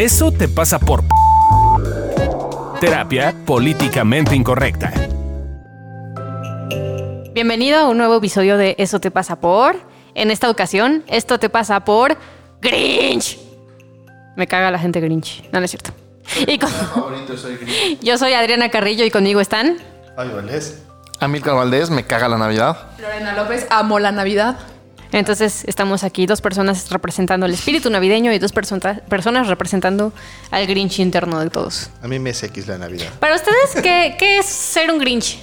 Eso 0.00 0.32
te 0.32 0.48
pasa 0.48 0.78
por... 0.78 1.04
Terapia 2.80 3.34
políticamente 3.44 4.34
incorrecta. 4.34 4.90
Bienvenido 7.34 7.80
a 7.80 7.86
un 7.86 7.98
nuevo 7.98 8.16
episodio 8.16 8.56
de 8.56 8.76
Eso 8.78 8.98
te 8.98 9.10
pasa 9.10 9.42
por. 9.42 9.76
En 10.14 10.30
esta 10.30 10.48
ocasión, 10.48 11.04
esto 11.06 11.38
te 11.38 11.50
pasa 11.50 11.80
por 11.84 12.16
Grinch. 12.62 13.38
Me 14.36 14.46
caga 14.46 14.70
la 14.70 14.78
gente 14.78 15.00
Grinch. 15.00 15.42
No, 15.52 15.58
no 15.58 15.66
es 15.66 15.70
cierto. 15.70 15.90
Y 16.46 16.58
con- 16.58 16.70
Yo 18.00 18.16
soy 18.16 18.32
Adriana 18.32 18.70
Carrillo 18.70 19.04
y 19.04 19.10
conmigo 19.10 19.42
están. 19.42 19.76
Ay, 20.16 20.30
Valdés. 20.34 20.82
Amílcar 21.18 21.56
Valdés, 21.56 21.90
me 21.90 22.06
caga 22.06 22.26
la 22.26 22.38
Navidad. 22.38 22.92
Lorena 22.98 23.34
López, 23.34 23.66
amo 23.68 23.98
la 23.98 24.12
Navidad. 24.12 24.56
Entonces 25.12 25.64
estamos 25.66 26.04
aquí 26.04 26.26
dos 26.26 26.40
personas 26.40 26.90
representando 26.90 27.46
el 27.46 27.52
espíritu 27.52 27.90
navideño 27.90 28.32
y 28.32 28.38
dos 28.38 28.52
persona- 28.52 29.00
personas 29.08 29.48
representando 29.48 30.12
al 30.50 30.66
Grinch 30.66 31.00
interno 31.00 31.40
de 31.40 31.50
todos. 31.50 31.90
A 32.02 32.08
mí 32.08 32.18
me 32.18 32.30
es 32.30 32.42
X 32.42 32.68
la 32.68 32.78
Navidad. 32.78 33.08
Para 33.18 33.34
ustedes, 33.36 33.82
¿qué, 33.82 34.14
qué 34.18 34.38
es 34.38 34.46
ser 34.46 34.90
un 34.90 34.98
Grinch? 34.98 35.38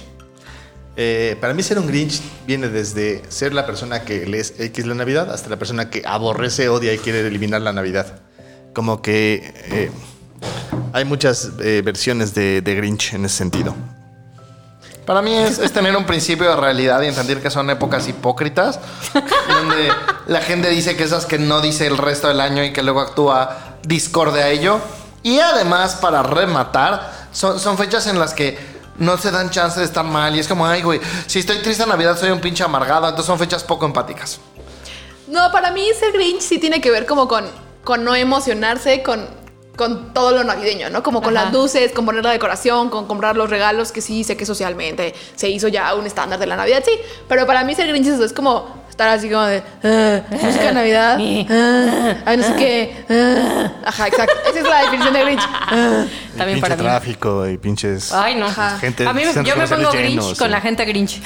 Eh, 0.96 1.36
para 1.40 1.54
mí 1.54 1.62
ser 1.62 1.78
un 1.78 1.86
Grinch 1.86 2.20
viene 2.46 2.68
desde 2.68 3.22
ser 3.28 3.52
la 3.54 3.66
persona 3.66 4.02
que 4.02 4.26
le 4.26 4.40
es 4.40 4.54
X 4.58 4.86
la 4.86 4.94
Navidad 4.94 5.30
hasta 5.32 5.48
la 5.48 5.56
persona 5.58 5.90
que 5.90 6.02
aborrece, 6.04 6.68
odia 6.68 6.92
y 6.92 6.98
quiere 6.98 7.20
eliminar 7.26 7.60
la 7.60 7.72
Navidad. 7.72 8.20
Como 8.72 9.00
que 9.02 9.54
eh, 9.70 9.90
hay 10.92 11.04
muchas 11.04 11.50
eh, 11.62 11.82
versiones 11.84 12.34
de, 12.34 12.62
de 12.62 12.74
Grinch 12.74 13.12
en 13.14 13.24
ese 13.26 13.36
sentido. 13.36 13.76
Para 15.08 15.22
mí 15.22 15.34
es, 15.34 15.72
tener 15.72 15.96
un 15.96 16.04
principio 16.04 16.50
de 16.50 16.56
realidad 16.56 17.00
y 17.00 17.06
entender 17.06 17.40
que 17.40 17.48
son 17.48 17.70
épocas 17.70 18.06
hipócritas, 18.08 18.78
donde 19.48 19.90
la 20.26 20.42
gente 20.42 20.68
dice 20.68 20.98
cosas 20.98 21.24
que 21.24 21.38
no 21.38 21.62
dice 21.62 21.86
el 21.86 21.96
resto 21.96 22.28
del 22.28 22.42
año 22.42 22.62
y 22.62 22.74
que 22.74 22.82
luego 22.82 23.00
actúa 23.00 23.78
discorde 23.82 24.42
a 24.42 24.50
ello. 24.50 24.78
Y 25.22 25.40
además, 25.40 25.94
para 25.94 26.22
rematar, 26.22 27.10
son, 27.32 27.78
fechas 27.78 28.06
en 28.06 28.18
las 28.18 28.34
que 28.34 28.58
no 28.98 29.16
se 29.16 29.30
dan 29.30 29.48
chance 29.48 29.80
de 29.80 29.86
estar 29.86 30.04
mal. 30.04 30.36
Y 30.36 30.40
es 30.40 30.46
como, 30.46 30.66
ay, 30.66 30.82
güey, 30.82 31.00
si 31.26 31.38
estoy 31.38 31.62
triste 31.62 31.84
en 31.84 31.88
Navidad 31.88 32.18
soy 32.18 32.28
un 32.28 32.42
pinche 32.42 32.62
amargado. 32.62 33.08
Entonces 33.08 33.28
son 33.28 33.38
fechas 33.38 33.64
poco 33.64 33.86
empáticas. 33.86 34.40
No, 35.26 35.50
para 35.50 35.70
mí 35.70 35.88
ser 35.98 36.12
Grinch 36.12 36.42
sí 36.42 36.58
tiene 36.58 36.82
que 36.82 36.90
ver 36.90 37.06
como 37.06 37.26
con 37.28 38.04
no 38.04 38.14
emocionarse 38.14 39.02
con, 39.02 39.26
con 39.78 40.12
todo 40.12 40.32
lo 40.32 40.44
navideño, 40.44 40.90
¿no? 40.90 41.02
Como 41.02 41.22
con 41.22 41.34
Ajá. 41.34 41.46
las 41.46 41.54
luces, 41.54 41.92
con 41.92 42.04
poner 42.04 42.22
la 42.22 42.32
decoración, 42.32 42.90
con 42.90 43.06
comprar 43.06 43.36
los 43.36 43.48
regalos, 43.48 43.92
que 43.92 44.02
sí 44.02 44.24
sé 44.24 44.36
que 44.36 44.44
socialmente 44.44 45.14
se 45.36 45.48
hizo 45.48 45.68
ya 45.68 45.94
un 45.94 46.04
estándar 46.04 46.38
de 46.38 46.46
la 46.46 46.56
Navidad, 46.56 46.82
sí. 46.84 46.90
Pero 47.28 47.46
para 47.46 47.64
mí 47.64 47.74
ser 47.74 47.86
Grinch 47.88 48.08
es, 48.08 48.32
como 48.34 48.84
estar 48.90 49.08
así 49.08 49.30
como 49.30 49.44
de 49.44 49.62
"Ah, 49.84 50.20
música 50.30 50.64
de 50.64 50.72
Navidad, 50.72 51.18
ah, 51.50 52.14
ay, 52.26 52.36
no 52.36 52.42
sé 52.42 52.54
qué. 52.56 53.04
ah". 53.08 53.72
Ajá, 53.86 54.08
exacto. 54.08 54.34
Esa 54.50 54.58
es 54.58 54.64
la 54.68 54.80
definición 54.82 55.14
de 55.14 55.20
Grinch. 55.24 55.42
También 55.70 56.08
pinche 56.36 56.60
para 56.60 56.76
mí. 56.76 56.82
tráfico 56.82 57.48
y 57.48 57.56
pinches... 57.56 58.12
Ay, 58.12 58.34
no. 58.34 58.46
Ajá. 58.46 58.78
Gente, 58.78 59.06
a 59.06 59.12
mí 59.12 59.22
yo 59.44 59.56
me 59.56 59.66
pongo 59.66 59.90
Grinch 59.92 60.08
llenos, 60.10 60.38
con 60.38 60.48
sí. 60.48 60.52
la 60.52 60.60
gente 60.60 60.84
Grinch. 60.84 61.22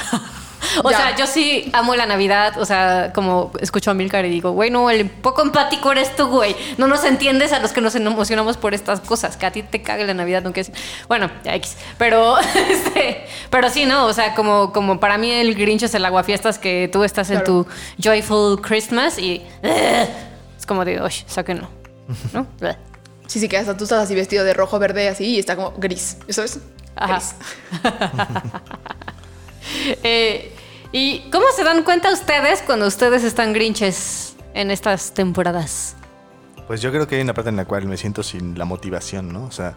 o 0.85 0.91
Ya. 0.91 0.97
sea, 0.97 1.17
yo 1.17 1.27
sí 1.27 1.71
amo 1.73 1.95
la 1.95 2.07
Navidad. 2.07 2.59
O 2.59 2.65
sea, 2.65 3.13
como 3.15 3.53
escucho 3.61 3.91
a 3.91 3.95
Milcar 3.95 4.25
y 4.25 4.31
digo, 4.31 4.53
güey, 4.53 4.71
no, 4.71 4.91
el 4.91 5.09
poco 5.11 5.43
empático 5.43 5.93
eres 5.93 6.15
tú, 6.17 6.27
güey. 6.29 6.57
No 6.79 6.87
nos 6.89 7.05
entiendes 7.05 7.53
a 7.53 7.59
los 7.61 7.73
que 7.73 7.81
nos 7.81 7.95
emocionamos 7.95 8.57
por 8.57 8.75
estas 8.75 9.01
cosas. 9.01 9.37
Que 9.37 9.47
a 9.47 9.51
ti 9.53 9.63
te 9.63 9.83
cague 9.83 10.07
la 10.07 10.15
Navidad, 10.15 10.43
aunque 10.45 10.61
es. 10.63 10.73
Bueno, 11.09 11.31
ya 11.45 11.55
X. 11.57 11.77
Pero, 11.99 12.39
este, 12.71 13.27
pero 13.51 13.71
sí, 13.71 13.87
¿no? 13.87 14.07
O 14.07 14.13
sea, 14.13 14.35
como, 14.35 14.73
como 14.73 15.01
para 15.01 15.19
mí 15.19 15.31
el 15.31 15.55
Grinch 15.55 15.83
es 15.85 15.95
el 15.95 16.05
aguafiestas 16.05 16.59
que 16.59 16.89
tú 16.93 17.05
estás 17.05 17.31
en 17.31 17.45
tu. 17.45 17.67
Joyful 18.03 18.61
Christmas 18.61 19.19
y. 19.19 19.43
es 19.63 20.67
como 20.67 20.85
de, 20.85 21.01
oye, 21.01 21.25
sáquenlo. 21.27 21.69
¿No? 22.33 22.47
Sí, 23.29 23.41
sí, 23.41 23.49
que 23.49 23.57
hasta 23.57 23.75
tú 23.79 23.85
estás 23.85 24.05
así 24.05 24.15
vestido 24.15 24.45
de 24.45 24.53
rojo, 24.53 24.79
verde, 24.79 25.09
así, 25.09 25.25
y 25.25 25.39
está 25.39 25.57
como 25.57 25.73
gris. 25.79 26.19
¿Eso 26.29 26.43
es? 26.43 26.59
Ajá. 26.97 27.15
Gris. 27.15 27.35
Eh, 30.03 30.53
¿Y 30.95 31.21
cómo 31.31 31.47
se 31.57 31.65
dan 31.65 31.85
cuenta 31.85 32.13
ustedes 32.13 32.61
cuando 32.61 32.87
ustedes 32.87 33.25
están 33.25 33.55
grinches 33.55 34.37
en 34.53 34.71
estas 34.71 35.15
temporadas? 35.15 35.97
Pues 36.67 36.83
yo 36.83 36.91
creo 36.91 37.09
que 37.09 37.17
hay 37.17 37.23
una 37.23 37.33
parte 37.33 37.49
en 37.49 37.57
la 37.57 37.65
cual 37.65 37.87
me 37.87 37.97
siento 37.97 38.23
sin 38.23 38.59
la 38.59 38.67
motivación, 38.67 39.33
¿no? 39.33 39.45
O 39.45 39.51
sea, 39.51 39.75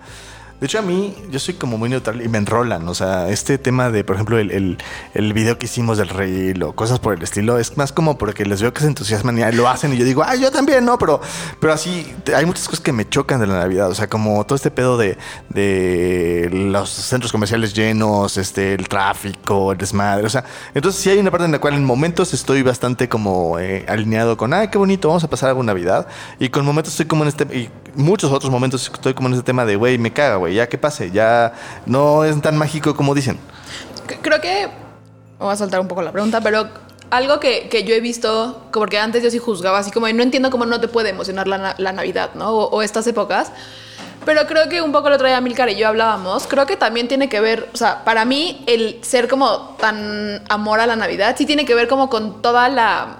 de 0.59 0.65
hecho 0.65 0.79
a 0.79 0.81
mí, 0.81 1.13
yo 1.29 1.39
soy 1.39 1.55
como 1.55 1.77
muy 1.77 1.89
neutral 1.89 2.21
y 2.21 2.29
me 2.29 2.37
enrolan. 2.37 2.87
O 2.87 2.93
sea, 2.93 3.29
este 3.29 3.57
tema 3.57 3.89
de, 3.89 4.03
por 4.03 4.15
ejemplo, 4.15 4.37
el, 4.37 4.77
el, 5.13 5.33
video 5.33 5.57
que 5.57 5.65
hicimos 5.65 5.97
del 5.97 6.09
reel 6.09 6.63
o 6.63 6.73
cosas 6.73 6.99
por 6.99 7.13
el 7.13 7.21
estilo, 7.21 7.59
es 7.59 7.75
más 7.77 7.91
como 7.91 8.17
porque 8.17 8.45
les 8.45 8.61
veo 8.61 8.73
que 8.73 8.81
se 8.81 8.87
entusiasman 8.87 9.37
y 9.37 9.51
lo 9.51 9.67
hacen 9.67 9.93
y 9.93 9.97
yo 9.97 10.05
digo, 10.05 10.23
ay, 10.25 10.41
yo 10.41 10.51
también, 10.51 10.85
¿no? 10.85 10.97
Pero, 10.97 11.19
pero 11.59 11.73
así, 11.73 12.15
hay 12.33 12.45
muchas 12.45 12.67
cosas 12.67 12.79
que 12.79 12.93
me 12.93 13.07
chocan 13.07 13.41
de 13.41 13.47
la 13.47 13.59
Navidad. 13.59 13.89
O 13.89 13.95
sea, 13.95 14.07
como 14.07 14.45
todo 14.45 14.55
este 14.55 14.71
pedo 14.71 14.97
de, 14.97 15.17
de 15.49 16.49
los 16.51 16.89
centros 16.89 17.31
comerciales 17.31 17.73
llenos, 17.73 18.37
este, 18.37 18.73
el 18.73 18.87
tráfico, 18.87 19.73
el 19.73 19.77
desmadre. 19.77 20.25
O 20.25 20.29
sea, 20.29 20.45
entonces 20.73 21.01
sí 21.01 21.09
hay 21.09 21.19
una 21.19 21.31
parte 21.31 21.45
en 21.45 21.51
la 21.51 21.59
cual 21.59 21.73
en 21.73 21.83
momentos 21.83 22.33
estoy 22.33 22.63
bastante 22.63 23.09
como 23.09 23.59
eh, 23.59 23.85
alineado 23.89 24.37
con, 24.37 24.53
ay, 24.53 24.69
qué 24.69 24.77
bonito, 24.77 25.09
vamos 25.09 25.23
a 25.23 25.29
pasar 25.29 25.49
alguna 25.49 25.65
Navidad. 25.65 26.07
Y 26.39 26.49
con 26.49 26.65
momentos 26.65 26.93
estoy 26.93 27.07
como 27.07 27.23
en 27.23 27.29
este, 27.29 27.43
y 27.55 27.69
muchos 27.95 28.31
otros 28.31 28.51
momentos 28.51 28.89
estoy 28.93 29.13
como 29.13 29.27
en 29.27 29.33
este 29.33 29.45
tema 29.45 29.65
de, 29.65 29.75
güey, 29.75 29.97
me 29.97 30.13
caga, 30.13 30.35
güey, 30.37 30.44
ya 30.47 30.67
que 30.69 30.77
pase, 30.77 31.11
ya 31.11 31.53
no 31.85 32.23
es 32.23 32.39
tan 32.41 32.57
mágico 32.57 32.95
como 32.95 33.13
dicen. 33.15 33.39
Creo 34.21 34.39
que. 34.41 34.67
Voy 35.39 35.51
a 35.51 35.55
saltar 35.55 35.79
un 35.81 35.87
poco 35.87 36.01
la 36.01 36.11
pregunta, 36.11 36.39
pero 36.41 36.67
algo 37.09 37.39
que, 37.39 37.67
que 37.69 37.83
yo 37.83 37.93
he 37.93 37.99
visto, 37.99 38.67
como 38.71 38.85
porque 38.85 38.97
antes 38.97 39.21
yo 39.23 39.29
sí 39.29 39.37
juzgaba, 39.37 39.79
así 39.79 39.91
como 39.91 40.07
no 40.07 40.23
entiendo 40.23 40.49
cómo 40.49 40.65
no 40.65 40.79
te 40.79 40.87
puede 40.87 41.09
emocionar 41.09 41.47
la, 41.47 41.75
la 41.77 41.91
Navidad, 41.91 42.31
¿no? 42.35 42.49
O, 42.51 42.69
o 42.69 42.81
estas 42.81 43.05
épocas. 43.07 43.51
Pero 44.25 44.47
creo 44.47 44.69
que 44.69 44.81
un 44.81 44.91
poco 44.91 45.09
el 45.09 45.13
otro 45.13 45.27
día 45.27 45.39
Milcar 45.41 45.69
y 45.69 45.75
yo 45.75 45.87
hablábamos, 45.87 46.47
creo 46.47 46.65
que 46.65 46.77
también 46.77 47.07
tiene 47.07 47.29
que 47.29 47.39
ver, 47.41 47.69
o 47.73 47.77
sea, 47.77 48.03
para 48.03 48.25
mí 48.25 48.63
el 48.65 48.97
ser 49.03 49.27
como 49.27 49.75
tan 49.79 50.41
amor 50.49 50.79
a 50.79 50.87
la 50.87 50.95
Navidad 50.95 51.35
sí 51.37 51.45
tiene 51.45 51.63
que 51.65 51.75
ver 51.75 51.87
como 51.87 52.09
con 52.09 52.41
toda 52.41 52.67
la 52.69 53.17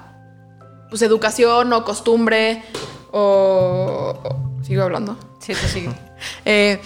pues, 0.90 1.02
educación 1.04 1.72
o 1.74 1.84
costumbre 1.86 2.64
o... 3.12 4.16
o- 4.24 4.64
¿Sigo 4.64 4.82
hablando? 4.82 5.16
Sí, 5.40 5.54
te 5.54 5.68
sigo. 5.68 5.94
Eh, 6.46 6.82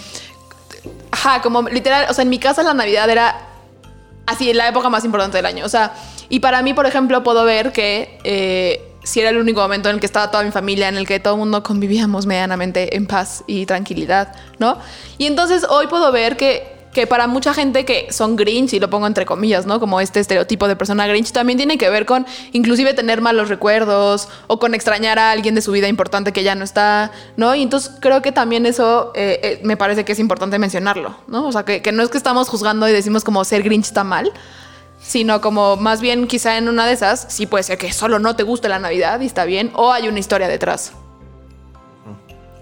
ajá, 1.19 1.41
como 1.41 1.63
literal, 1.63 2.06
o 2.09 2.13
sea, 2.13 2.24
en 2.24 2.30
mi 2.30 2.40
casa 2.40 2.63
la 2.63 2.74
Navidad 2.74 3.09
era 3.09 3.35
así, 4.25 4.53
la 4.53 4.68
época 4.69 4.90
más 4.90 5.03
importante 5.03 5.38
del 5.38 5.46
año. 5.46 5.66
O 5.66 5.69
sea, 5.69 5.94
y 6.30 6.40
para 6.40 6.62
mí, 6.62 6.74
por 6.74 6.85
ejemplo, 6.85 7.24
puedo 7.24 7.44
ver 7.44 7.72
que 7.72 8.19
eh, 8.24 8.81
si 9.03 9.19
era 9.19 9.29
el 9.29 9.38
único 9.38 9.59
momento 9.59 9.90
en 9.90 9.96
el 9.96 10.00
que 10.00 10.06
estaba 10.06 10.31
toda 10.31 10.44
mi 10.44 10.52
familia, 10.52 10.88
en 10.88 10.96
el 10.96 11.06
que 11.06 11.19
todo 11.19 11.34
el 11.34 11.40
mundo 11.40 11.62
convivíamos 11.62 12.25
medianamente 12.25 12.96
en 12.96 13.06
paz 13.06 13.44
y 13.47 13.66
tranquilidad, 13.66 14.34
¿no? 14.59 14.78
Y 15.18 15.25
entonces 15.25 15.66
hoy 15.69 15.88
puedo 15.88 16.12
ver 16.12 16.38
que, 16.38 16.78
que 16.94 17.06
para 17.06 17.28
mucha 17.28 17.54
gente 17.54 17.86
que 17.86 18.12
son 18.12 18.36
Grinch, 18.36 18.74
y 18.74 18.80
lo 18.80 18.90
pongo 18.90 19.06
entre 19.06 19.26
comillas, 19.26 19.66
¿no? 19.66 19.80
Como 19.80 20.02
este 20.02 20.20
estereotipo 20.20 20.68
de 20.68 20.76
persona 20.76 21.06
Grinch, 21.08 21.32
también 21.32 21.58
tiene 21.58 21.78
que 21.78 21.90
ver 21.90 22.06
con 22.06 22.26
inclusive 22.52 22.94
tener 22.94 23.22
malos 23.22 23.50
recuerdos 23.50 24.28
o 24.48 24.60
con 24.60 24.74
extrañar 24.74 25.20
a 25.20 25.32
alguien 25.32 25.54
de 25.56 25.62
su 25.62 25.72
vida 25.72 25.88
importante 25.88 26.34
que 26.34 26.44
ya 26.44 26.56
no 26.56 26.64
está, 26.64 27.12
¿no? 27.38 27.54
Y 27.54 27.62
entonces 27.62 27.92
creo 28.00 28.22
que 28.22 28.32
también 28.32 28.66
eso 28.66 29.12
eh, 29.16 29.40
eh, 29.44 29.60
me 29.64 29.78
parece 29.78 30.04
que 30.04 30.14
es 30.14 30.20
importante 30.20 30.58
mencionarlo, 30.58 31.16
¿no? 31.28 31.48
O 31.48 31.52
sea, 31.52 31.64
que, 31.64 31.92
no 31.92 32.02
es 32.02 32.10
que 32.10 32.18
estamos 32.18 32.50
juzgando 32.50 32.88
y 32.88 32.92
decimos 32.92 33.24
como 33.24 33.44
ser 33.46 33.62
Grinch 33.62 33.86
está 33.86 34.04
mal, 34.04 34.32
sino 35.00 35.42
como 35.42 35.76
más 35.76 36.02
bien 36.02 36.28
quizá 36.28 36.58
en 36.58 36.70
una 36.70 36.88
de 36.88 36.94
esas 36.94 37.28
sí 37.30 37.46
puede 37.46 37.64
ser 37.64 37.78
que 37.78 37.94
solo 37.94 38.20
no 38.20 38.36
te 38.36 38.44
guste 38.44 38.68
la 38.68 38.80
Navidad 38.80 39.20
y 39.22 39.28
está 39.28 39.46
bien, 39.46 39.72
o 39.76 39.92
hay 39.92 40.08
una 40.08 40.20
historia 40.20 40.48
detrás. 40.48 40.94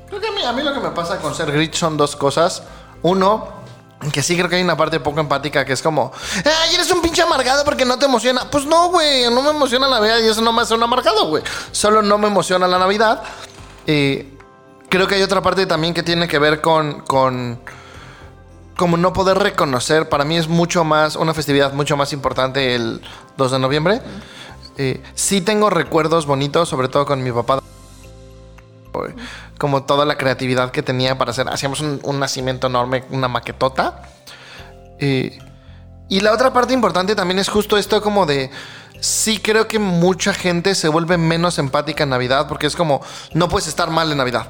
Creo 0.10 0.22
que 0.22 0.28
a 0.28 0.54
mí 0.54 0.64
lo 0.64 0.74
que 0.74 0.80
me 0.80 0.90
pasa 0.92 1.18
con 1.20 1.34
ser 1.34 1.52
Grinch 1.52 1.76
son 1.76 1.98
dos 1.98 2.16
cosas. 2.16 2.64
Uno, 3.02 3.57
que 4.12 4.22
sí 4.22 4.36
creo 4.36 4.48
que 4.48 4.56
hay 4.58 4.62
una 4.62 4.78
parte 4.78 5.00
poco 5.00 5.20
empática 5.20 5.66
que 5.66 5.74
es 5.74 5.82
como, 5.82 6.12
ay, 6.46 6.76
eres 6.76 6.90
un 6.92 7.02
pinche 7.02 7.22
amargado 7.22 7.64
porque 7.66 7.84
no 7.84 7.98
te 7.98 8.06
emociona. 8.06 8.50
Pues 8.50 8.66
no, 8.66 8.90
güey, 8.90 9.30
no 9.30 9.42
me 9.42 9.50
emociona 9.50 9.88
la 9.88 10.00
Navidad 10.00 10.20
y 10.20 10.28
eso 10.28 10.42
no 10.42 10.54
me 10.54 10.62
hace 10.62 10.76
un 10.76 10.84
amargado, 10.84 11.28
güey. 11.28 11.44
Solo 11.72 12.02
no 12.02 12.18
me 12.18 12.28
emociona 12.28 12.68
la 12.68 12.78
Navidad. 12.78 13.24
Eh, 13.88 14.38
creo 14.90 15.08
que 15.08 15.16
hay 15.16 15.24
otra 15.24 15.42
parte 15.42 15.66
también 15.66 15.94
que 15.94 16.04
tiene 16.04 16.28
que 16.28 16.40
ver 16.40 16.62
con, 16.62 17.02
con 17.02 17.60
como 18.78 18.98
no 18.98 19.14
poder 19.14 19.40
reconocer. 19.40 20.08
Para 20.10 20.24
mí 20.24 20.38
es 20.38 20.48
mucho 20.48 20.84
más, 20.84 21.16
una 21.16 21.34
festividad 21.34 21.74
mucho 21.74 21.98
más 21.98 22.14
importante 22.14 22.76
el 22.76 23.02
2 23.38 23.52
de 23.52 23.60
noviembre. 23.60 24.02
Eh, 24.78 25.02
sí 25.16 25.42
tengo 25.42 25.72
recuerdos 25.72 26.28
bonitos, 26.28 26.70
sobre 26.70 26.88
todo 26.88 27.06
con 27.06 27.24
mi 27.24 27.32
papá 27.32 27.60
como 29.58 29.84
toda 29.84 30.06
la 30.06 30.18
creatividad 30.18 30.72
que 30.72 30.84
tenía 30.84 31.18
para 31.18 31.32
hacer. 31.32 31.48
Hacíamos 31.50 31.82
un, 31.82 32.20
nacimiento 32.20 32.68
enorme, 32.68 33.04
una 33.10 33.28
maquetota. 33.28 34.02
Eh, 35.00 35.40
y 36.10 36.22
la 36.22 36.32
otra 36.32 36.54
parte 36.54 36.74
importante 36.74 37.16
también 37.16 37.40
es 37.40 37.50
justo 37.50 37.78
esto 37.78 38.02
como 38.02 38.26
de... 38.26 38.50
Sí 39.00 39.40
creo 39.40 39.68
que 39.68 39.78
mucha 39.78 40.34
gente 40.34 40.74
se 40.74 40.88
vuelve 40.88 41.18
menos 41.18 41.60
empática 41.60 42.04
en 42.04 42.10
Navidad 42.10 42.48
porque 42.48 42.66
es 42.66 42.76
como, 42.76 43.02
no 43.34 43.48
puedes 43.48 43.68
estar 43.68 43.92
mal 43.92 44.12
en 44.12 44.18
Navidad. 44.18 44.48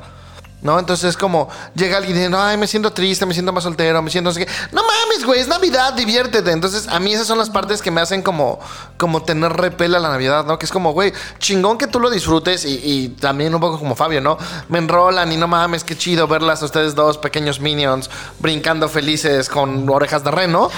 ¿No? 0.59 0.79
Entonces 0.79 1.11
es 1.11 1.17
como, 1.17 1.49
llega 1.75 1.97
alguien 1.97 2.17
y 2.17 2.19
dice, 2.19 2.35
ay, 2.35 2.57
me 2.57 2.65
siento 2.65 2.91
triste, 2.91 3.27
me 3.27 3.33
siento 3.33 3.53
más 3.53 3.63
soltero, 3.63 4.01
me 4.01 4.09
siento 4.09 4.29
no 4.29 4.33
sé 4.33 4.45
qué. 4.45 4.51
No 4.71 4.81
mames, 4.81 5.23
güey, 5.23 5.39
es 5.39 5.47
Navidad, 5.47 5.93
diviértete. 5.93 6.51
Entonces, 6.51 6.87
a 6.87 6.99
mí 6.99 7.13
esas 7.13 7.27
son 7.27 7.37
las 7.37 7.51
partes 7.51 7.81
que 7.81 7.91
me 7.91 8.01
hacen 8.01 8.23
como, 8.23 8.59
como 8.97 9.21
tener 9.21 9.53
repel 9.53 9.93
a 9.93 9.99
la 9.99 10.09
Navidad, 10.09 10.45
¿no? 10.45 10.57
Que 10.57 10.65
es 10.65 10.71
como, 10.71 10.93
güey, 10.93 11.13
chingón 11.37 11.77
que 11.77 11.85
tú 11.85 11.99
lo 11.99 12.09
disfrutes 12.09 12.65
y, 12.65 12.81
y 12.83 13.09
también 13.09 13.53
un 13.53 13.61
poco 13.61 13.77
como 13.77 13.95
Fabio, 13.95 14.19
¿no? 14.19 14.37
Me 14.67 14.79
enrolan 14.79 15.31
y 15.31 15.37
no 15.37 15.47
mames, 15.47 15.83
qué 15.83 15.95
chido 15.95 16.27
verlas 16.27 16.63
a 16.63 16.65
ustedes 16.65 16.95
dos 16.95 17.19
pequeños 17.19 17.59
minions 17.59 18.09
brincando 18.39 18.89
felices 18.89 19.49
con 19.49 19.87
orejas 19.87 20.23
de 20.23 20.31
reno. 20.31 20.71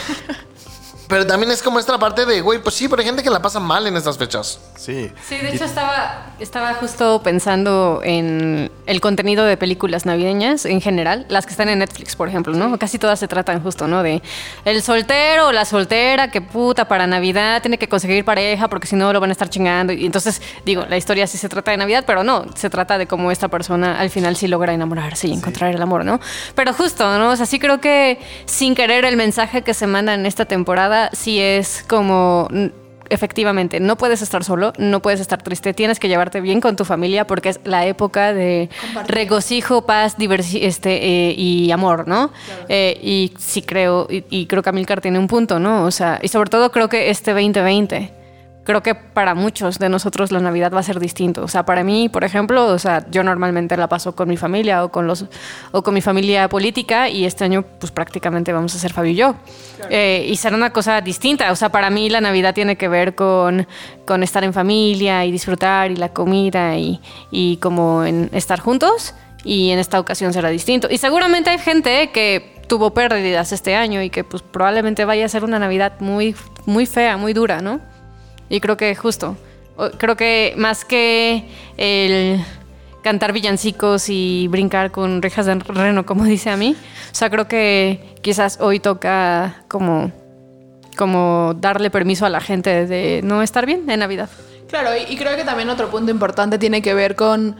Pero 1.10 1.26
también 1.26 1.52
es 1.52 1.64
como 1.64 1.80
esta 1.80 1.98
parte 1.98 2.28
de, 2.28 2.40
güey, 2.42 2.62
pues 2.62 2.76
sí, 2.76 2.88
pero 2.88 3.00
hay 3.00 3.06
gente 3.08 3.24
que 3.24 3.32
la 3.32 3.42
pasa 3.42 3.60
mal 3.60 3.88
en 3.88 3.98
estas 3.98 4.20
fechas. 4.20 4.60
Sí. 4.76 5.12
Sí, 5.28 5.38
de 5.38 5.56
hecho 5.56 5.66
estaba, 5.66 6.28
estaba 6.40 6.76
justo 6.76 7.24
pensando 7.24 8.02
en 8.04 8.72
el 8.86 9.02
contenido 9.02 9.44
de 9.44 9.58
películas 9.58 10.06
navideñas 10.06 10.66
en 10.66 10.82
general, 10.82 11.26
las 11.28 11.48
que 11.48 11.52
están 11.52 11.68
en 11.68 11.80
Netflix, 11.80 12.16
por 12.16 12.30
ejemplo, 12.30 12.54
¿no? 12.54 12.78
Casi 12.78 13.00
todas 13.00 13.18
se 13.18 13.28
tratan 13.28 13.64
justo, 13.64 13.88
¿no? 13.88 14.04
De 14.04 14.22
el 14.66 14.84
soltero 14.84 15.48
o 15.48 15.52
la 15.52 15.66
soltera 15.66 16.30
que 16.30 16.42
puta 16.42 16.88
para 16.88 17.08
Navidad 17.08 17.64
tiene 17.64 17.80
que 17.80 17.90
conseguir 17.90 18.24
pareja 18.24 18.68
porque 18.68 18.86
si 18.86 18.96
no 18.96 19.12
lo 19.12 19.20
van 19.20 19.32
a 19.32 19.34
estar 19.34 19.50
chingando. 19.50 19.94
Y 19.94 20.06
entonces, 20.06 20.44
digo, 20.64 20.86
la 20.88 20.98
historia 20.98 21.26
sí 21.26 21.40
se 21.40 21.50
trata 21.50 21.72
de 21.72 21.78
Navidad, 21.78 22.04
pero 22.06 22.24
no, 22.24 22.46
se 22.54 22.70
trata 22.70 23.00
de 23.00 23.08
cómo 23.08 23.32
esta 23.32 23.48
persona 23.48 24.00
al 24.00 24.12
final 24.12 24.36
sí 24.36 24.48
logra 24.48 24.74
enamorarse 24.74 25.28
y 25.28 25.34
encontrar 25.34 25.74
el 25.74 25.82
amor, 25.82 26.06
¿no? 26.06 26.20
Pero 26.54 26.72
justo, 26.72 27.18
¿no? 27.18 27.32
O 27.32 27.36
sea, 27.36 27.48
sí 27.48 27.58
creo 27.58 27.82
que 27.82 28.20
sin 28.46 28.76
querer 28.76 29.06
el 29.06 29.18
mensaje 29.18 29.64
que 29.64 29.74
se 29.74 29.88
manda 29.88 30.14
en 30.14 30.28
esta 30.28 30.46
temporada 30.46 30.99
sí 31.14 31.40
es 31.40 31.86
como 31.88 32.50
efectivamente, 33.10 33.80
no 33.80 33.98
puedes 33.98 34.22
estar 34.22 34.44
solo, 34.44 34.74
no 34.78 35.02
puedes 35.02 35.20
estar 35.20 35.42
triste, 35.42 35.74
tienes 35.74 36.00
que 36.00 36.08
llevarte 36.08 36.42
bien 36.42 36.62
con 36.62 36.76
tu 36.76 36.86
familia 36.86 37.26
porque 37.26 37.50
es 37.50 37.60
la 37.64 37.86
época 37.86 38.34
de 38.34 38.70
Compartir. 38.82 39.16
regocijo, 39.16 39.86
paz, 39.86 40.16
este, 40.54 41.30
eh, 41.30 41.34
y 41.36 41.72
amor, 41.72 42.08
¿no? 42.08 42.32
Eh, 42.68 43.00
y 43.02 43.34
sí 43.38 43.62
creo, 43.62 44.08
y, 44.10 44.24
y 44.30 44.46
creo 44.46 44.62
que 44.64 44.70
Amilcar 44.70 45.02
tiene 45.02 45.20
un 45.20 45.28
punto, 45.28 45.60
¿no? 45.60 45.86
O 45.86 45.92
sea, 45.92 46.20
y 46.22 46.28
sobre 46.28 46.50
todo 46.50 46.72
creo 46.72 46.88
que 46.88 47.10
este 47.10 47.32
2020, 47.32 48.12
creo 48.70 48.84
que 48.84 48.94
para 48.94 49.34
muchos 49.34 49.80
de 49.80 49.90
nosotros 49.90 50.32
la 50.32 50.40
Navidad 50.40 50.72
va 50.72 50.82
a 50.82 50.84
ser 50.84 51.00
distinto. 51.00 51.44
O 51.44 51.48
sea, 51.48 51.66
para 51.66 51.84
mí, 51.84 52.08
por 52.08 52.24
ejemplo, 52.24 52.68
o 52.68 52.78
sea, 52.78 53.04
yo 53.10 53.24
normalmente 53.24 53.76
la 53.76 53.90
paso 53.90 54.16
con 54.16 54.30
mi 54.30 54.38
familia 54.38 54.84
o 54.84 54.92
con 54.92 55.08
los 55.08 55.26
o 55.72 55.82
con 55.82 55.96
mi 55.96 56.02
familia 56.02 56.48
política 56.50 57.10
y 57.10 57.26
este 57.26 57.46
año 57.46 57.64
pues 57.64 57.92
prácticamente 57.92 58.54
vamos 58.54 58.76
a 58.76 58.78
ser 58.78 58.94
Fabio 58.94 59.12
y 59.12 59.16
yo. 59.16 59.36
Eh, 59.90 60.24
y 60.30 60.36
será 60.36 60.56
una 60.56 60.72
cosa 60.72 61.02
distinta. 61.02 61.52
O 61.52 61.56
sea, 61.56 61.70
para 61.70 61.90
mí 61.90 62.12
la 62.12 62.22
Navidad 62.22 62.54
tiene 62.54 62.76
que 62.76 62.88
ver 62.88 63.16
con, 63.16 63.66
con 64.06 64.22
estar 64.22 64.44
en 64.44 64.54
familia 64.54 65.26
y 65.26 65.32
disfrutar 65.32 65.90
y 65.90 65.96
la 65.96 66.10
comida 66.10 66.78
y, 66.78 67.02
y 67.32 67.58
como 67.58 68.04
en 68.04 68.30
estar 68.34 68.60
juntos. 68.60 69.16
Y 69.44 69.72
en 69.72 69.80
esta 69.80 70.00
ocasión 70.00 70.32
será 70.32 70.50
distinto. 70.50 70.88
Y 70.92 71.00
seguramente 71.00 71.50
hay 71.50 71.58
gente 71.58 72.12
que 72.12 72.62
tuvo 72.68 72.94
pérdidas 72.94 73.52
este 73.52 73.76
año 73.76 74.04
y 74.04 74.12
que 74.12 74.24
pues 74.24 74.44
probablemente 74.44 75.06
vaya 75.06 75.26
a 75.26 75.28
ser 75.28 75.44
una 75.44 75.58
Navidad 75.58 75.94
muy, 76.02 76.36
muy 76.68 76.86
fea, 76.86 77.18
muy 77.18 77.34
dura, 77.34 77.64
¿no? 77.64 77.80
Y 78.50 78.60
creo 78.60 78.78
que 78.78 78.96
justo, 78.96 79.38
creo 79.98 80.18
que 80.18 80.54
más 80.58 80.84
que 80.84 81.46
el 81.78 82.44
cantar 83.04 83.32
villancicos 83.32 84.10
y 84.10 84.48
brincar 84.50 84.92
con 84.92 85.22
rejas 85.22 85.46
de 85.46 85.56
reno, 85.56 86.06
como 86.06 86.24
dice 86.26 86.50
a 86.50 86.58
mí, 86.58 86.76
o 87.12 87.16
sea, 87.16 87.30
creo 87.30 87.48
que 87.48 88.16
quizás 88.22 88.60
hoy 88.60 88.80
toca 88.80 89.64
como, 89.68 90.12
como 90.98 91.54
darle 91.58 91.90
permiso 91.90 92.26
a 92.26 92.30
la 92.30 92.42
gente 92.42 92.86
de 92.88 93.22
no 93.24 93.42
estar 93.42 93.66
bien 93.66 93.90
en 93.90 94.00
Navidad. 94.00 94.30
Claro, 94.68 94.90
y, 94.96 95.16
creo 95.18 95.36
que 95.36 95.44
también 95.44 95.70
otro 95.70 95.90
punto 95.90 96.12
importante 96.12 96.60
tiene 96.60 96.84
que 96.84 96.94
ver 96.94 97.16
con. 97.16 97.56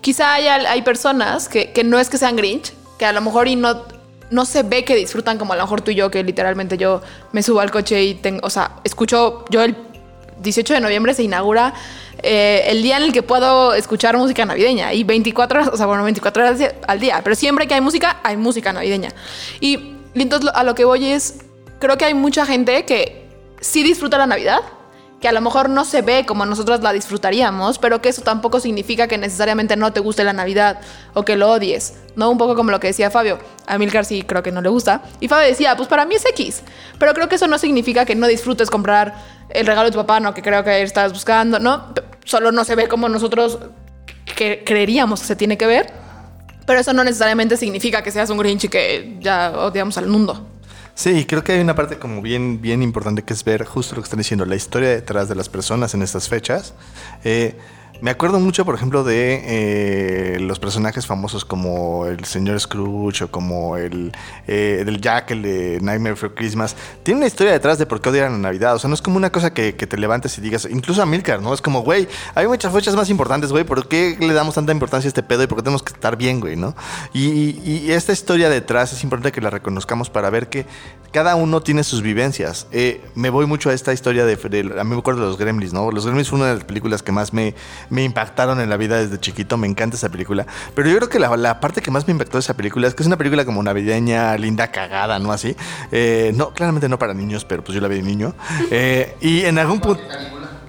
Quizá 0.00 0.34
hay, 0.34 0.46
hay 0.48 0.82
personas 0.82 1.48
que, 1.48 1.70
que 1.70 1.84
no 1.84 2.00
es 2.00 2.10
que 2.10 2.18
sean 2.18 2.34
Grinch, 2.34 2.72
que 2.98 3.06
a 3.06 3.12
lo 3.12 3.20
mejor 3.20 3.46
y 3.46 3.54
no, 3.54 3.84
no 4.30 4.44
se 4.44 4.62
ve 4.62 4.84
que 4.84 4.94
disfrutan 4.94 5.38
como 5.38 5.52
a 5.52 5.56
lo 5.56 5.62
mejor 5.62 5.80
tú 5.80 5.90
y 5.90 5.94
yo, 5.94 6.10
que 6.10 6.22
literalmente 6.22 6.76
yo 6.76 7.00
me 7.32 7.42
subo 7.42 7.60
al 7.60 7.70
coche 7.70 8.02
y 8.02 8.14
tengo. 8.14 8.40
O 8.42 8.50
sea, 8.50 8.76
escucho. 8.84 9.44
Yo 9.50 9.62
el 9.62 9.76
18 10.42 10.74
de 10.74 10.80
noviembre 10.80 11.14
se 11.14 11.22
inaugura 11.22 11.74
eh, 12.22 12.64
el 12.66 12.82
día 12.82 12.96
en 12.96 13.04
el 13.04 13.12
que 13.12 13.22
puedo 13.22 13.74
escuchar 13.74 14.16
música 14.16 14.44
navideña. 14.44 14.92
Y 14.92 15.04
24 15.04 15.60
horas, 15.60 15.72
o 15.72 15.76
sea, 15.76 15.86
bueno, 15.86 16.04
24 16.04 16.42
horas 16.42 16.74
al 16.86 17.00
día. 17.00 17.20
Pero 17.22 17.36
siempre 17.36 17.66
que 17.66 17.74
hay 17.74 17.80
música, 17.80 18.18
hay 18.22 18.36
música 18.36 18.72
navideña. 18.72 19.12
Y, 19.60 19.76
y 20.14 20.22
entonces 20.22 20.50
a 20.54 20.62
lo 20.64 20.74
que 20.74 20.84
voy 20.84 21.06
es. 21.06 21.40
Creo 21.78 21.96
que 21.96 22.06
hay 22.06 22.14
mucha 22.14 22.44
gente 22.44 22.84
que 22.84 23.28
sí 23.60 23.84
disfruta 23.84 24.18
la 24.18 24.26
Navidad, 24.26 24.60
que 25.20 25.28
a 25.28 25.32
lo 25.32 25.40
mejor 25.40 25.68
no 25.68 25.84
se 25.84 26.02
ve 26.02 26.24
como 26.26 26.46
nosotros 26.46 26.80
la 26.80 26.92
disfrutaríamos, 26.92 27.78
pero 27.78 28.00
que 28.00 28.08
eso 28.08 28.22
tampoco 28.22 28.60
significa 28.60 29.08
que 29.08 29.18
necesariamente 29.18 29.76
no 29.76 29.92
te 29.92 30.00
guste 30.00 30.22
la 30.22 30.32
Navidad 30.32 30.80
o 31.14 31.24
que 31.24 31.36
lo 31.36 31.50
odies, 31.50 31.94
¿no? 32.14 32.30
Un 32.30 32.38
poco 32.38 32.54
como 32.54 32.70
lo 32.70 32.78
que 32.78 32.88
decía 32.88 33.10
Fabio. 33.10 33.38
A 33.66 33.78
Milcar 33.78 34.04
sí 34.04 34.22
creo 34.22 34.42
que 34.42 34.52
no 34.52 34.60
le 34.60 34.68
gusta. 34.68 35.02
Y 35.18 35.26
Fabio 35.26 35.48
decía, 35.48 35.76
pues 35.76 35.88
para 35.88 36.04
mí 36.04 36.14
es 36.14 36.24
X. 36.24 36.62
Pero 36.98 37.14
creo 37.14 37.28
que 37.28 37.34
eso 37.34 37.48
no 37.48 37.58
significa 37.58 38.04
que 38.04 38.14
no 38.14 38.28
disfrutes 38.28 38.70
comprar 38.70 39.14
el 39.50 39.66
regalo 39.66 39.86
de 39.86 39.92
tu 39.92 39.98
papá, 39.98 40.20
no, 40.20 40.34
que 40.34 40.42
creo 40.42 40.62
que 40.62 40.82
estás 40.82 41.12
buscando, 41.12 41.58
¿no? 41.58 41.92
Solo 42.24 42.52
no 42.52 42.64
se 42.64 42.76
ve 42.76 42.86
como 42.86 43.08
nosotros 43.08 43.58
que 44.36 44.62
creeríamos 44.64 45.20
que 45.20 45.26
se 45.26 45.36
tiene 45.36 45.58
que 45.58 45.66
ver. 45.66 45.92
Pero 46.64 46.78
eso 46.78 46.92
no 46.92 47.02
necesariamente 47.02 47.56
significa 47.56 48.02
que 48.02 48.12
seas 48.12 48.30
un 48.30 48.38
Grinch 48.38 48.64
y 48.64 48.68
que 48.68 49.16
ya 49.20 49.52
odiamos 49.56 49.98
al 49.98 50.06
mundo. 50.06 50.46
Sí, 50.98 51.26
creo 51.26 51.44
que 51.44 51.52
hay 51.52 51.60
una 51.60 51.76
parte 51.76 51.96
como 51.96 52.20
bien, 52.20 52.60
bien 52.60 52.82
importante 52.82 53.22
que 53.22 53.32
es 53.32 53.44
ver 53.44 53.64
justo 53.64 53.94
lo 53.94 54.02
que 54.02 54.06
están 54.06 54.18
diciendo, 54.18 54.44
la 54.44 54.56
historia 54.56 54.88
detrás 54.88 55.28
de 55.28 55.36
las 55.36 55.48
personas 55.48 55.94
en 55.94 56.02
estas 56.02 56.28
fechas. 56.28 56.74
Eh, 57.22 57.54
me 58.00 58.12
acuerdo 58.12 58.38
mucho, 58.38 58.64
por 58.64 58.76
ejemplo, 58.76 59.02
de 59.02 59.42
eh, 59.44 60.40
los 60.40 60.60
personajes 60.60 61.04
famosos 61.06 61.44
como 61.44 62.06
el 62.06 62.24
señor 62.24 62.60
Scrooge 62.60 63.24
o 63.24 63.30
como 63.30 63.76
el 63.76 64.12
eh, 64.46 64.82
del 64.86 65.00
Jack, 65.00 65.32
el 65.32 65.42
de 65.42 65.78
Nightmare 65.80 66.14
for 66.14 66.32
Christmas. 66.32 66.76
Tiene 67.02 67.18
una 67.18 67.26
historia 67.26 67.52
detrás 67.52 67.76
de 67.78 67.86
por 67.86 68.00
qué 68.00 68.10
odian 68.10 68.30
la 68.32 68.38
Navidad. 68.38 68.76
O 68.76 68.78
sea, 68.78 68.86
no 68.86 68.94
es 68.94 69.02
como 69.02 69.16
una 69.16 69.32
cosa 69.32 69.52
que, 69.52 69.72
te 69.72 69.96
levantes 69.96 70.38
y 70.38 70.40
digas, 70.40 70.68
incluso 70.70 71.02
a 71.02 71.06
Milcar, 71.06 71.42
¿no? 71.42 71.52
Es 71.52 71.60
como, 71.60 71.82
güey, 71.82 72.06
hay 72.36 72.46
muchas 72.46 72.72
fechas 72.72 72.94
más 72.94 73.10
importantes, 73.10 73.50
güey. 73.50 73.64
¿Por 73.64 73.88
qué 73.88 74.16
le 74.20 74.32
damos 74.32 74.54
tanta 74.54 74.70
importancia 74.70 75.08
a 75.08 75.10
este 75.10 75.24
pedo 75.24 75.42
y 75.42 75.46
por 75.48 75.58
qué 75.58 75.62
tenemos 75.62 75.82
que 75.82 75.92
estar 75.92 76.16
bien, 76.16 76.38
güey, 76.38 76.54
¿no? 76.54 76.76
Y- 77.12 77.58
y 77.68 77.90
esta 77.90 78.12
historia 78.12 78.48
detrás 78.48 78.92
es 78.92 79.02
importante 79.02 79.32
que 79.32 79.40
la 79.40 79.50
reconozcamos 79.50 80.08
para 80.08 80.30
ver 80.30 80.48
que 80.48 80.66
cada 81.12 81.36
uno 81.36 81.60
tiene 81.62 81.84
sus 81.84 82.02
vivencias. 82.02 82.66
Eh, 82.70 83.02
me 83.14 83.30
voy 83.30 83.46
mucho 83.46 83.70
a 83.70 83.72
esta 83.74 83.92
historia 83.92 84.24
de, 84.26 84.36
de- 84.36 84.80
A 84.80 84.84
mí 84.84 84.90
me 84.90 84.98
acuerdo 84.98 85.22
de 85.22 85.28
los 85.28 85.38
Gremlins, 85.38 85.72
¿no? 85.72 85.90
Los 85.90 86.04
Gremlins 86.04 86.28
fue 86.28 86.38
una 86.38 86.48
de 86.48 86.54
las 86.56 86.64
películas 86.64 87.02
que 87.02 87.12
más 87.12 87.32
me, 87.32 87.54
me 87.90 88.04
impactaron 88.04 88.60
en 88.60 88.68
la 88.70 88.76
vida 88.76 88.98
desde 88.98 89.18
chiquito. 89.18 89.56
Me 89.56 89.66
encanta 89.66 89.96
esa 89.96 90.08
película. 90.10 90.46
Pero 90.74 90.88
yo 90.90 90.96
creo 90.96 91.08
que 91.08 91.18
la, 91.18 91.36
la 91.36 91.60
parte 91.60 91.80
que 91.80 91.90
más 91.90 92.06
me 92.06 92.12
impactó 92.12 92.36
de 92.36 92.40
esa 92.40 92.54
película 92.54 92.86
es 92.88 92.94
que 92.94 93.02
es 93.02 93.06
una 93.06 93.16
película 93.16 93.44
como 93.44 93.62
navideña, 93.62 94.36
linda, 94.36 94.70
cagada, 94.70 95.18
¿no? 95.18 95.32
Así. 95.32 95.56
Eh, 95.92 96.32
no, 96.34 96.50
claramente 96.52 96.88
no 96.88 96.98
para 96.98 97.14
niños, 97.14 97.44
pero 97.44 97.64
pues 97.64 97.74
yo 97.74 97.80
la 97.80 97.88
vi 97.88 97.96
de 97.96 98.02
niño. 98.02 98.34
Eh, 98.70 99.16
y 99.20 99.44
en 99.44 99.58
algún 99.58 99.80
punto. 99.80 100.02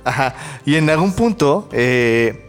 Ajá. 0.05 0.35
Y 0.65 0.75
en 0.75 0.89
algún 0.89 1.13
punto. 1.13 1.67
eh, 1.71 2.48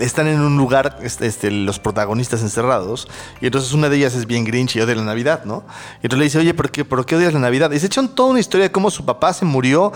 están 0.00 0.26
en 0.26 0.40
un 0.40 0.56
lugar, 0.56 0.98
este, 1.02 1.26
este, 1.26 1.50
los 1.50 1.78
protagonistas 1.78 2.42
encerrados, 2.42 3.08
y 3.40 3.46
entonces 3.46 3.72
una 3.72 3.88
de 3.88 3.96
ellas 3.96 4.14
es 4.14 4.26
bien 4.26 4.44
Grinch 4.44 4.76
y 4.76 4.80
odia 4.80 4.94
la 4.94 5.04
Navidad, 5.04 5.44
¿no? 5.44 5.64
Y 6.02 6.06
entonces 6.06 6.18
le 6.18 6.24
dice, 6.24 6.38
oye, 6.38 6.54
¿por 6.54 6.70
qué, 6.70 6.84
¿por 6.84 7.04
qué 7.06 7.16
odias 7.16 7.32
la 7.32 7.40
Navidad? 7.40 7.70
Y 7.70 7.78
se 7.78 7.86
echan 7.86 8.14
toda 8.14 8.30
una 8.30 8.40
historia 8.40 8.66
de 8.66 8.72
cómo 8.72 8.90
su 8.90 9.04
papá 9.04 9.32
se 9.32 9.44
murió 9.44 9.92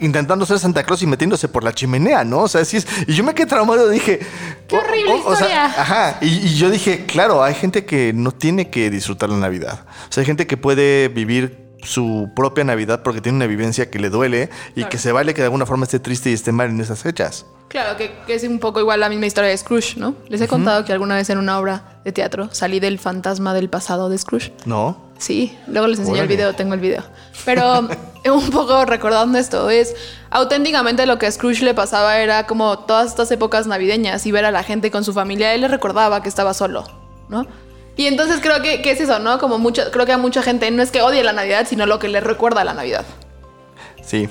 intentando 0.00 0.44
ser 0.44 0.58
Santa 0.58 0.82
Claus 0.82 1.02
y 1.02 1.06
metiéndose 1.06 1.48
por 1.48 1.62
la 1.62 1.72
chimenea, 1.72 2.24
¿no? 2.24 2.40
O 2.40 2.48
sea, 2.48 2.62
así 2.62 2.76
es. 2.76 2.86
Y 3.06 3.14
yo 3.14 3.22
me 3.22 3.34
quedé 3.34 3.46
traumado, 3.46 3.88
dije... 3.88 4.20
¡Qué 4.66 4.76
horrible 4.76 5.12
o 5.12 5.22
sea, 5.22 5.32
historia! 5.32 5.64
ajá. 5.66 6.18
Y, 6.20 6.26
y 6.26 6.54
yo 6.56 6.70
dije, 6.70 7.06
claro, 7.06 7.42
hay 7.42 7.54
gente 7.54 7.84
que 7.84 8.12
no 8.12 8.32
tiene 8.32 8.68
que 8.68 8.90
disfrutar 8.90 9.28
la 9.28 9.36
Navidad. 9.36 9.84
O 10.08 10.12
sea, 10.12 10.22
hay 10.22 10.26
gente 10.26 10.46
que 10.46 10.56
puede 10.56 11.08
vivir 11.08 11.61
su 11.82 12.30
propia 12.34 12.64
Navidad 12.64 13.02
porque 13.02 13.20
tiene 13.20 13.36
una 13.36 13.46
vivencia 13.46 13.90
que 13.90 13.98
le 13.98 14.10
duele 14.10 14.50
y 14.70 14.74
Claro. 14.74 14.88
que 14.90 14.98
se 14.98 15.12
vale 15.12 15.34
que 15.34 15.40
de 15.42 15.46
alguna 15.46 15.66
forma 15.66 15.84
esté 15.84 15.98
triste 16.00 16.30
y 16.30 16.32
esté 16.32 16.52
mal 16.52 16.70
en 16.70 16.80
esas 16.80 17.02
fechas. 17.02 17.46
Claro, 17.68 17.96
que, 17.96 18.12
que 18.26 18.34
es 18.34 18.44
un 18.44 18.58
poco 18.58 18.80
igual 18.80 19.00
la 19.00 19.08
misma 19.08 19.26
historia 19.26 19.48
de 19.48 19.56
Scrooge, 19.56 19.96
¿no? 19.96 20.14
Les 20.28 20.40
he 20.42 20.48
contado 20.48 20.84
que 20.84 20.92
alguna 20.92 21.14
vez 21.16 21.30
en 21.30 21.38
una 21.38 21.58
obra 21.58 22.00
de 22.04 22.12
teatro 22.12 22.48
salí 22.52 22.80
del 22.80 22.98
fantasma 22.98 23.54
del 23.54 23.70
pasado 23.70 24.08
de 24.10 24.18
Scrooge. 24.18 24.52
¿No? 24.66 24.98
Sí, 25.18 25.56
luego 25.68 25.86
les 25.86 25.98
enseño 25.98 26.20
el 26.22 26.28
video, 26.28 26.54
tengo 26.54 26.74
el 26.74 26.80
video. 26.80 27.02
Pero 27.46 27.88
un 28.34 28.50
poco 28.50 28.84
recordando 28.84 29.38
esto, 29.38 29.70
es 29.70 29.94
auténticamente 30.30 31.06
lo 31.06 31.18
que 31.18 31.26
a 31.26 31.32
Scrooge 31.32 31.62
le 31.64 31.72
pasaba 31.74 32.18
era 32.18 32.46
como 32.46 32.78
todas 32.80 33.08
estas 33.08 33.30
épocas 33.30 33.66
navideñas 33.66 34.26
y 34.26 34.32
ver 34.32 34.44
a 34.44 34.50
la 34.50 34.62
gente 34.64 34.90
con 34.90 35.02
su 35.04 35.12
familia, 35.14 35.54
él 35.54 35.62
le 35.62 35.68
recordaba 35.68 36.22
que 36.22 36.28
estaba 36.28 36.52
solo, 36.54 36.84
¿no? 37.28 37.46
Y 37.96 38.06
entonces 38.06 38.40
creo 38.40 38.62
que, 38.62 38.80
que 38.82 38.92
es 38.92 39.00
eso, 39.00 39.18
¿no? 39.18 39.38
Como 39.38 39.58
mucho, 39.58 39.90
creo 39.90 40.06
que 40.06 40.12
a 40.12 40.18
mucha 40.18 40.42
gente 40.42 40.70
no 40.70 40.82
es 40.82 40.90
que 40.90 41.02
odie 41.02 41.22
la 41.22 41.32
Navidad, 41.32 41.66
sino 41.68 41.86
lo 41.86 41.98
que 41.98 42.08
le 42.08 42.20
recuerda 42.20 42.62
a 42.62 42.64
la 42.64 42.74
Navidad. 42.74 43.04
Sí. 44.02 44.28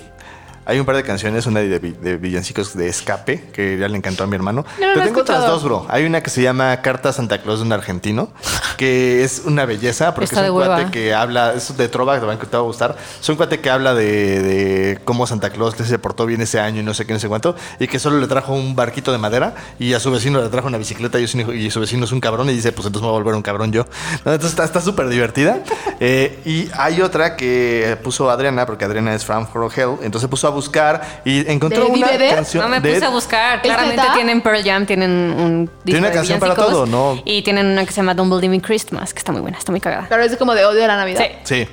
Hay 0.66 0.80
un 0.80 0.86
par 0.86 0.96
de 0.96 1.04
canciones, 1.04 1.46
una 1.48 1.60
de, 1.62 1.80
de 1.80 2.18
villancicos 2.18 2.76
de 2.78 2.88
escape, 2.88 3.50
que 3.52 3.78
ya 3.80 3.88
le 3.88 3.98
encantó 3.98 4.24
a 4.24 4.28
mi 4.28 4.36
hermano. 4.36 4.64
No, 4.80 4.88
no 4.88 4.94
Pero 4.94 5.02
he 5.02 5.06
tengo 5.08 5.22
otras 5.22 5.46
dos, 5.46 5.64
bro. 5.64 5.86
Hay 5.90 6.06
una 6.06 6.22
que 6.22 6.30
se 6.30 6.42
llama 6.42 6.82
Carta 6.82 7.12
Santa 7.12 7.42
Claus 7.42 7.60
de 7.60 7.66
un 7.66 7.74
argentino, 7.74 8.30
que 8.78 9.24
es 9.24 9.42
una 9.46 9.66
belleza, 9.66 10.14
porque 10.14 10.26
Está 10.26 10.44
es 10.46 10.52
un 10.52 10.58
hueva. 10.58 10.76
cuate 10.76 10.92
que 10.92 11.14
habla, 11.14 11.54
es 11.54 11.76
de 11.76 11.88
Trova, 11.90 12.20
que 12.20 12.46
te 12.46 12.58
va 12.58 12.60
a 12.60 12.66
gustar. 12.66 12.96
Es 13.20 13.28
un 13.30 13.36
cuate 13.38 13.60
que 13.60 13.70
habla 13.70 13.94
de, 13.96 14.42
de 14.42 15.00
cómo 15.04 15.26
Santa 15.28 15.50
Claus 15.50 15.76
se 15.76 16.00
portó 16.00 16.26
bien 16.26 16.42
ese 16.42 16.60
año 16.60 16.82
y 16.82 16.84
no 16.84 16.94
sé 16.94 17.06
qué, 17.06 17.14
no 17.14 17.20
sé 17.20 17.28
cuánto, 17.28 17.56
y 17.80 17.88
que 17.88 17.98
solo 18.00 18.20
le 18.20 18.28
trajo 18.28 18.54
un 18.54 18.76
barquito 18.76 19.12
de 19.12 19.18
madera 19.18 19.56
y 19.80 19.94
a 19.94 20.00
su 20.00 20.12
vecino 20.12 20.42
le 20.42 20.50
trajo 20.50 20.68
una 20.68 20.78
bicicleta 20.78 21.20
y, 21.20 21.24
hijo- 21.24 21.54
y 21.54 21.72
su 21.72 21.80
vecino 21.80 22.06
es 22.06 22.12
un 22.12 22.20
cabrón 22.22 22.50
y 22.50 22.54
dice, 22.54 22.72
pues 22.72 22.86
entonces 22.86 23.02
me 23.04 23.10
voy 23.10 23.16
a 23.20 23.24
volver 23.24 23.36
un 23.36 23.42
cabrón 23.42 23.72
yo. 23.72 23.86
No, 24.26 24.34
entonces 24.34 24.58
está 24.60 24.80
súper 24.82 25.08
divertida. 25.10 25.60
Eh, 26.04 26.40
y 26.46 26.68
hay 26.80 27.00
otra 27.04 27.36
que 27.36 27.96
puso 28.04 28.32
Adriana, 28.32 28.66
porque 28.66 28.86
Adriana 28.86 29.14
es 29.14 29.24
From 29.24 29.46
For 29.46 29.70
Hell, 29.76 29.98
entonces 30.02 30.28
puso 30.32 30.48
a 30.48 30.50
buscar 30.62 31.22
y 31.26 31.50
encontró 31.52 31.86
¿De 31.86 31.92
una 31.92 32.08
DVD? 32.08 32.36
canción 32.36 32.64
No 32.64 32.70
me 32.70 32.80
de- 32.80 32.94
puse 32.94 33.06
a 33.06 33.10
buscar. 33.10 33.56
¿Es 33.58 33.62
Claramente 33.64 34.04
tienen 34.14 34.42
Pearl 34.42 34.64
Jam, 34.64 34.86
tienen 34.86 35.12
un 35.12 35.66
disco 35.66 35.82
Tiene 35.86 36.00
una 36.00 36.08
de 36.10 36.14
canción 36.14 36.40
para 36.40 36.56
todo, 36.56 36.86
¿no? 36.86 37.22
Y 37.26 37.42
tienen 37.42 37.66
una 37.68 37.86
que 37.86 37.92
se 37.92 37.98
llama 37.98 38.14
Don't 38.14 38.32
Believe 38.32 38.56
in 38.56 38.62
Christmas, 38.62 39.14
que 39.14 39.20
está 39.20 39.32
muy 39.32 39.42
buena, 39.42 39.58
está 39.58 39.72
muy 39.72 39.82
cagada. 39.82 40.06
Pero 40.10 40.24
es 40.24 40.36
como 40.38 40.54
de 40.56 40.66
odio 40.66 40.84
a 40.84 40.88
la 40.88 40.96
Navidad. 40.98 41.24
Sí. 41.44 41.66
Sí. 41.66 41.68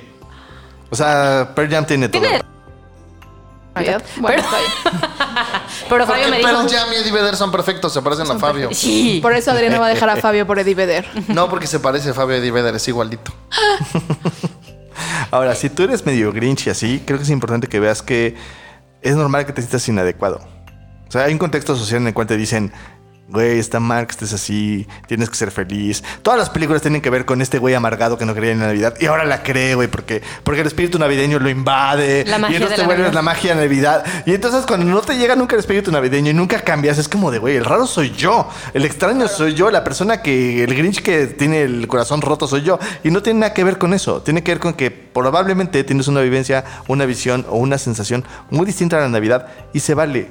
O 0.89 0.95
sea, 0.95 1.51
Pearl 1.55 1.69
Jam 1.69 1.85
tiene 1.85 2.09
todo. 2.09 2.21
Tiene- 2.21 2.41
Navidad. 3.75 4.01
Bueno, 4.17 4.43
Pero-. 4.43 4.99
Pero 5.89 6.05
Porque 6.05 6.05
Fabio 6.05 6.29
me 6.29 6.37
dijo... 6.37 6.49
Pearl 6.49 6.69
Jam 6.69 6.89
y 6.91 6.95
Eddie 6.95 7.11
Vedder 7.11 7.35
son 7.35 7.51
perfectos, 7.51 7.93
se 7.93 8.01
parecen 8.01 8.29
a 8.29 8.37
Fabio. 8.39 8.69
Sí. 8.73 9.19
Por 9.21 9.33
eso 9.33 9.51
Adriana 9.51 9.79
va 9.79 9.85
a 9.85 9.89
dejar 9.89 10.09
a 10.09 10.15
Fabio 10.21 10.45
por 10.47 10.57
Eddie 10.59 10.73
Vedder. 10.75 11.05
No, 11.27 11.47
porque 11.49 11.67
se 11.67 11.79
parece 11.79 12.09
a 12.09 12.13
Fabio 12.13 12.37
Eddie 12.37 12.51
Vedder, 12.51 12.75
es 12.75 12.87
igualito. 12.87 13.31
Ahora, 15.31 15.55
si 15.55 15.69
tú 15.69 15.83
eres 15.83 16.05
medio 16.05 16.31
grinch 16.33 16.67
y 16.67 16.69
así, 16.71 17.01
creo 17.05 17.17
que 17.19 17.23
es 17.23 17.29
importante 17.29 17.67
que 17.67 17.79
veas 17.79 18.01
que 18.01 18.35
es 19.01 19.15
normal 19.15 19.45
que 19.45 19.53
te 19.53 19.61
sientas 19.61 19.87
inadecuado. 19.87 20.39
O 21.07 21.11
sea, 21.11 21.23
hay 21.23 21.33
un 21.33 21.39
contexto 21.39 21.75
social 21.75 22.01
en 22.01 22.07
el 22.07 22.13
cual 22.13 22.27
te 22.27 22.37
dicen, 22.37 22.71
güey, 23.31 23.59
está 23.59 23.79
mal 23.79 24.07
que 24.07 24.11
estés 24.11 24.33
así, 24.33 24.87
tienes 25.07 25.29
que 25.29 25.35
ser 25.35 25.51
feliz. 25.51 26.03
Todas 26.21 26.39
las 26.39 26.49
películas 26.49 26.81
tienen 26.81 27.01
que 27.01 27.09
ver 27.09 27.25
con 27.25 27.41
este 27.41 27.59
güey 27.59 27.75
amargado 27.75 28.17
que 28.17 28.25
no 28.25 28.33
creía 28.33 28.53
en 28.53 28.59
la 28.59 28.67
Navidad 28.67 28.95
y 28.99 29.05
ahora 29.05 29.23
la 29.25 29.43
cree, 29.43 29.75
güey, 29.75 29.87
porque, 29.87 30.21
porque 30.43 30.61
el 30.61 30.67
espíritu 30.67 30.97
navideño 30.97 31.39
lo 31.39 31.49
invade. 31.49 32.25
La 32.25 32.37
magia 32.37 32.53
y 32.53 32.55
entonces 32.57 32.79
te 32.79 32.85
vuelves 32.85 33.05
Navidad. 33.05 33.13
la 33.13 33.21
magia 33.21 33.55
de 33.55 33.61
Navidad. 33.61 34.05
Y 34.25 34.33
entonces 34.33 34.65
cuando 34.65 34.85
no 34.87 35.01
te 35.01 35.17
llega 35.17 35.35
nunca 35.35 35.55
el 35.55 35.59
espíritu 35.59 35.91
navideño 35.91 36.31
y 36.31 36.33
nunca 36.33 36.59
cambias, 36.61 36.97
es 36.97 37.07
como 37.07 37.31
de, 37.31 37.39
güey, 37.39 37.55
el 37.55 37.65
raro 37.65 37.85
soy 37.85 38.11
yo, 38.11 38.49
el 38.73 38.85
extraño 38.85 39.27
soy 39.27 39.53
yo, 39.53 39.69
la 39.69 39.83
persona 39.83 40.21
que, 40.21 40.63
el 40.63 40.75
grinch 40.75 41.01
que 41.01 41.27
tiene 41.27 41.61
el 41.61 41.87
corazón 41.87 42.21
roto 42.21 42.47
soy 42.47 42.63
yo. 42.63 42.79
Y 43.03 43.11
no 43.11 43.21
tiene 43.21 43.41
nada 43.41 43.53
que 43.53 43.63
ver 43.63 43.77
con 43.77 43.93
eso, 43.93 44.21
tiene 44.21 44.43
que 44.43 44.51
ver 44.51 44.59
con 44.59 44.73
que 44.73 44.91
probablemente 44.91 45.83
tienes 45.83 46.07
una 46.07 46.21
vivencia, 46.21 46.63
una 46.87 47.05
visión 47.05 47.45
o 47.49 47.57
una 47.57 47.77
sensación 47.77 48.25
muy 48.49 48.65
distinta 48.65 48.97
a 48.97 49.01
la 49.01 49.09
Navidad 49.09 49.47
y 49.73 49.79
se 49.81 49.93
vale. 49.93 50.29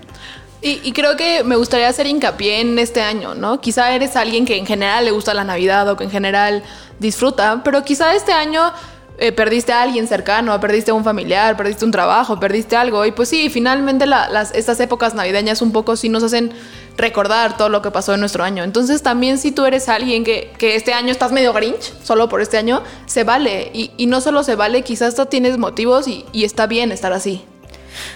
Y, 0.61 0.93
creo 0.93 1.17
que 1.17 1.45
me 1.45 1.55
gustaría 1.55 1.87
hacer 1.89 2.09
hincapié 2.09 2.61
en 2.61 2.79
este 2.81 3.01
año, 3.01 3.35
¿no? 3.37 3.61
Quizá 3.61 3.95
eres 3.95 4.17
alguien 4.17 4.45
que 4.45 4.57
en 4.57 4.67
general 4.67 5.05
le 5.05 5.13
gusta 5.13 5.33
la 5.33 5.45
Navidad 5.45 5.89
o 5.89 5.97
que 5.97 6.03
en 6.05 6.11
general 6.11 6.65
disfruta, 6.99 7.61
pero 7.63 7.85
quizá 7.85 8.13
este 8.17 8.33
año 8.33 8.73
eh, 9.19 9.31
perdiste 9.31 9.73
a 9.73 9.83
alguien 9.83 10.09
cercano, 10.09 10.59
perdiste 10.61 10.91
a 10.91 10.95
un 10.95 11.05
familiar, 11.05 11.57
perdiste 11.57 11.85
un 11.85 11.93
trabajo, 11.93 12.41
perdiste 12.41 12.75
algo. 12.75 13.07
Y 13.07 13.13
pues 13.13 13.29
sí, 13.29 13.51
finalmente 13.51 14.05
la- 14.07 14.29
las, 14.31 14.53
estas 14.53 14.81
épocas 14.81 15.15
navideñas 15.15 15.63
un 15.63 15.71
poco 15.71 15.95
sí 15.95 16.09
nos 16.09 16.25
hacen 16.25 16.53
recordar 16.97 17.57
todo 17.57 17.69
lo 17.69 17.81
que 17.81 17.93
pasó 17.93 18.15
en 18.15 18.21
nuestro 18.21 18.43
año. 18.43 18.65
Entonces 18.65 19.01
también 19.03 19.39
si 19.39 19.53
tú 19.53 19.65
eres 19.65 19.89
alguien 19.89 20.25
que, 20.25 20.53
que 20.59 20.75
este 20.75 20.93
año 20.93 21.13
estás 21.13 21.31
medio 21.31 21.53
grinch, 21.53 21.93
solo 22.03 22.29
por 22.29 22.41
este 22.41 22.59
año, 22.59 22.83
se 23.07 23.23
vale. 23.23 23.71
Y, 23.75 23.93
y 23.97 24.07
no 24.07 24.21
solo 24.21 24.43
se 24.43 24.57
vale, 24.57 24.83
quizás 24.83 25.11
hasta 25.11 25.27
tienes 25.27 25.57
motivos 25.57 26.09
y, 26.09 26.25
y 26.33 26.43
está 26.43 26.67
bien 26.67 26.91
estar 26.91 27.13
así. 27.13 27.45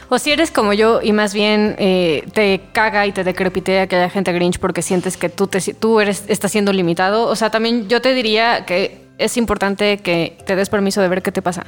O 0.09 0.19
si 0.19 0.33
eres 0.33 0.51
como 0.51 0.73
yo 0.73 1.01
y 1.03 1.13
más 1.13 1.35
bien 1.35 1.77
eh, 1.79 2.25
te 2.33 2.61
caga 2.73 3.07
y 3.07 3.13
te 3.13 3.25
decrepitea 3.25 3.87
que 3.87 3.97
haya 3.97 4.11
gente 4.11 4.33
grinch 4.33 4.59
porque 4.59 4.83
sientes 4.83 5.17
que 5.17 5.29
tú, 5.29 5.47
te, 5.47 5.61
tú 5.75 6.01
eres, 6.01 6.25
estás 6.29 6.53
siendo 6.53 6.73
limitado. 6.73 7.27
O 7.27 7.37
sea, 7.37 7.51
también 7.51 7.89
yo 7.89 8.01
te 8.01 8.15
diría 8.15 8.65
que 8.67 9.07
es 9.19 9.37
importante 9.37 9.99
que 9.99 10.39
te 10.47 10.57
des 10.57 10.69
permiso 10.69 11.01
de 11.01 11.09
ver 11.09 11.23
qué 11.23 11.33
te 11.33 11.43
pasa. 11.43 11.67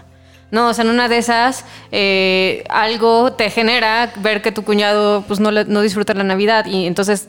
No, 0.51 0.69
o 0.69 0.75
sea, 0.75 0.85
en 0.85 0.91
una 0.91 1.09
de 1.09 1.19
esas 1.19 1.65
eh, 1.91 2.65
algo 2.69 3.33
te 3.33 3.51
genera 3.51 4.13
ver 4.17 4.43
que 4.43 4.53
tu 4.53 4.63
cuñado 4.63 5.25
pues 5.27 5.41
no, 5.41 5.51
no 5.51 5.81
disfruta 5.81 6.15
la 6.15 6.25
Navidad 6.25 6.67
y 6.67 6.87
entonces... 6.87 7.29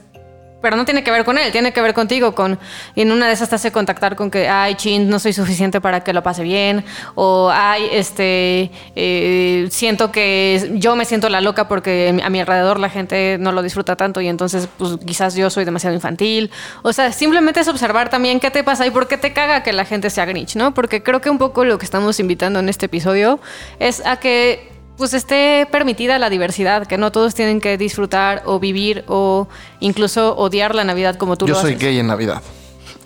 Pero 0.65 0.77
no 0.77 0.85
tiene 0.85 1.03
que 1.03 1.11
ver 1.11 1.23
con 1.23 1.37
él, 1.37 1.51
tiene 1.51 1.73
que 1.73 1.79
ver 1.79 1.93
contigo. 1.93 2.33
Con, 2.33 2.57
en 2.95 3.11
una 3.11 3.27
de 3.27 3.33
esas 3.33 3.49
te 3.49 3.53
hace 3.53 3.71
contactar 3.71 4.15
con 4.15 4.31
que, 4.31 4.49
ay, 4.49 4.73
chin, 4.73 5.07
no 5.07 5.19
soy 5.19 5.31
suficiente 5.31 5.79
para 5.79 6.03
que 6.03 6.11
lo 6.11 6.23
pase 6.23 6.41
bien. 6.41 6.83
O, 7.13 7.51
ay, 7.53 7.87
este, 7.91 8.71
eh, 8.95 9.67
siento 9.69 10.11
que 10.11 10.71
yo 10.73 10.95
me 10.95 11.05
siento 11.05 11.29
la 11.29 11.39
loca 11.39 11.67
porque 11.67 12.19
a 12.23 12.31
mi 12.31 12.39
alrededor 12.39 12.79
la 12.79 12.89
gente 12.89 13.37
no 13.39 13.51
lo 13.51 13.61
disfruta 13.61 13.95
tanto 13.95 14.21
y 14.21 14.27
entonces, 14.27 14.67
pues 14.79 14.97
quizás 15.05 15.35
yo 15.35 15.51
soy 15.51 15.65
demasiado 15.65 15.93
infantil. 15.93 16.49
O 16.81 16.91
sea, 16.93 17.11
simplemente 17.11 17.59
es 17.59 17.67
observar 17.67 18.09
también 18.09 18.39
qué 18.39 18.49
te 18.49 18.63
pasa 18.63 18.87
y 18.87 18.89
por 18.89 19.07
qué 19.07 19.19
te 19.19 19.33
caga 19.33 19.61
que 19.61 19.71
la 19.71 19.85
gente 19.85 20.09
sea 20.09 20.25
Grinch, 20.25 20.55
¿no? 20.55 20.73
Porque 20.73 21.03
creo 21.03 21.21
que 21.21 21.29
un 21.29 21.37
poco 21.37 21.63
lo 21.63 21.77
que 21.77 21.85
estamos 21.85 22.19
invitando 22.19 22.57
en 22.57 22.69
este 22.69 22.87
episodio 22.87 23.39
es 23.77 24.03
a 24.03 24.17
que 24.17 24.74
pues 24.97 25.13
esté 25.13 25.67
permitida 25.71 26.17
la 26.19 26.29
diversidad, 26.29 26.87
que 26.87 26.97
no 26.97 27.11
todos 27.11 27.33
tienen 27.35 27.59
que 27.61 27.77
disfrutar 27.77 28.43
o 28.45 28.59
vivir 28.59 29.03
o 29.07 29.47
incluso 29.79 30.35
odiar 30.37 30.73
la 30.75 30.83
Navidad 30.83 31.15
como 31.17 31.35
tú 31.37 31.47
Yo 31.47 31.53
lo 31.53 31.61
soy 31.61 31.71
haces. 31.73 31.81
gay 31.83 31.99
en 31.99 32.07
Navidad. 32.07 32.41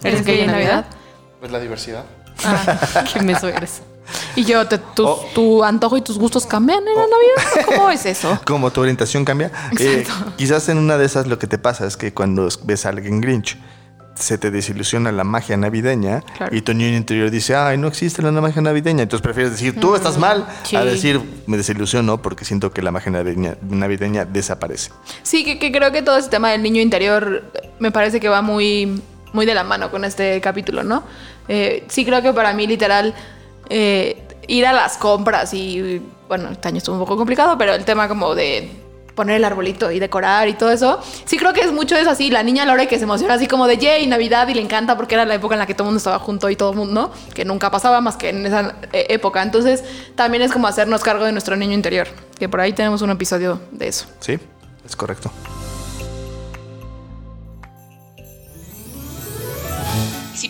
¿Eres 0.03 0.24
gay 0.25 0.41
en 0.41 0.51
Navidad? 0.51 0.86
¿Ves 1.41 1.51
la 1.51 1.60
diversidad? 1.60 2.05
Ah, 2.43 3.03
qué 3.13 3.22
meso 3.22 3.48
eres. 3.48 3.81
Y 4.36 4.43
yo, 4.46 4.67
te- 4.67 4.77
tus- 4.79 5.05
Oh. 5.08 5.25
tu 5.36 5.63
antojo 5.63 5.96
y 5.98 6.01
tus 6.01 6.17
gustos 6.17 6.46
cambian 6.46 6.79
en 6.79 6.96
la 6.96 7.01
Navidad. 7.01 7.65
¿Cómo 7.75 7.89
es 7.91 8.05
eso? 8.05 8.39
Como 8.46 8.72
tu 8.72 8.81
orientación 8.81 9.24
cambia, 9.25 9.51
eh, 9.79 10.05
quizás 10.38 10.67
en 10.69 10.77
una 10.77 10.98
de 10.98 11.05
esas 11.05 11.27
lo 11.27 11.38
que 11.38 11.48
te 11.48 11.58
pasa 11.58 11.86
es 11.86 11.96
que 11.98 12.13
cuando 12.13 12.48
ves 12.63 12.86
a 12.86 12.89
alguien 12.89 13.22
grinch, 13.22 13.58
se 14.19 14.38
te 14.38 14.51
desilusiona 14.51 15.11
la 15.11 15.23
magia 15.23 15.57
navideña 15.57 16.21
Claro. 16.38 16.55
y 16.55 16.61
tu 16.61 16.73
niño 16.73 16.95
interior 16.97 17.31
dice, 17.31 17.55
ay, 17.55 17.77
no 17.77 17.88
existe 17.88 18.21
la 18.21 18.31
magia 18.31 18.61
navideña. 18.61 19.03
Entonces 19.03 19.23
prefieres 19.23 19.51
decir, 19.53 19.79
tú 19.79 19.95
estás 19.95 20.17
mal, 20.17 20.45
sí. 20.63 20.75
a 20.75 20.83
decir, 20.85 21.21
me 21.47 21.57
desilusiono 21.57 22.21
porque 22.21 22.45
siento 22.45 22.71
que 22.71 22.81
la 22.81 22.91
magia 22.91 23.11
navideña, 23.11 23.55
navideña 23.69 24.25
desaparece. 24.25 24.91
Sí, 25.23 25.43
que, 25.43 25.57
que 25.59 25.71
creo 25.71 25.91
que 25.91 26.01
todo 26.01 26.17
ese 26.17 26.29
tema 26.29 26.51
del 26.51 26.61
niño 26.61 26.81
interior 26.81 27.43
me 27.79 27.91
parece 27.91 28.19
que 28.19 28.29
va 28.29 28.41
muy, 28.41 29.01
muy 29.33 29.45
de 29.45 29.53
la 29.53 29.63
mano 29.63 29.89
con 29.91 30.03
este 30.05 30.39
capítulo, 30.41 30.83
¿no? 30.83 31.03
Eh, 31.47 31.85
sí 31.88 32.05
creo 32.05 32.21
que 32.21 32.33
para 32.33 32.53
mí 32.53 32.67
literal 32.67 33.13
eh, 33.69 34.21
ir 34.47 34.65
a 34.65 34.73
las 34.73 34.97
compras 34.97 35.53
y, 35.53 36.01
bueno, 36.27 36.49
este 36.51 36.67
año 36.67 36.77
estuvo 36.77 36.95
un 36.95 37.01
poco 37.01 37.17
complicado, 37.17 37.57
pero 37.57 37.73
el 37.73 37.85
tema 37.85 38.07
como 38.07 38.35
de 38.35 38.69
poner 39.19 39.35
el 39.35 39.43
arbolito 39.43 39.91
y 39.91 39.99
decorar 39.99 40.47
y 40.47 40.53
todo 40.53 40.71
eso, 40.71 40.97
sí 41.25 41.38
creo 41.38 41.51
que 41.51 41.59
es 41.59 41.73
mucho 41.73 41.97
eso 41.97 42.09
así, 42.09 42.31
la 42.31 42.41
niña 42.41 42.63
Lore 42.63 42.88
que 42.88 42.97
se 42.97 43.03
emociona 43.03 43.33
así 43.33 43.47
como 43.47 43.67
de, 43.67 43.77
yay, 43.77 44.07
Navidad 44.07 44.47
y 44.47 44.53
le 44.53 44.61
encanta 44.61 44.95
porque 44.95 45.15
era 45.15 45.25
la 45.25 45.35
época 45.35 45.55
en 45.55 45.59
la 45.59 45.65
que 45.65 45.73
todo 45.73 45.83
el 45.83 45.88
mundo 45.88 45.97
estaba 45.97 46.19
junto 46.19 46.49
y 46.49 46.55
todo 46.55 46.71
el 46.71 46.77
mundo, 46.77 46.93
¿no? 46.93 47.33
Que 47.33 47.43
nunca 47.43 47.69
pasaba 47.69 47.99
más 47.99 48.15
que 48.15 48.29
en 48.29 48.45
esa 48.45 48.75
eh, 48.93 49.07
época. 49.09 49.43
Entonces 49.43 49.83
también 50.15 50.41
es 50.41 50.53
como 50.53 50.67
hacernos 50.67 51.03
cargo 51.03 51.25
de 51.25 51.33
nuestro 51.33 51.57
niño 51.57 51.73
interior, 51.73 52.07
que 52.39 52.47
por 52.47 52.61
ahí 52.61 52.71
tenemos 52.71 53.01
un 53.01 53.09
episodio 53.09 53.59
de 53.71 53.89
eso. 53.89 54.05
¿Sí? 54.21 54.39
Es 54.85 54.95
correcto. 54.95 55.29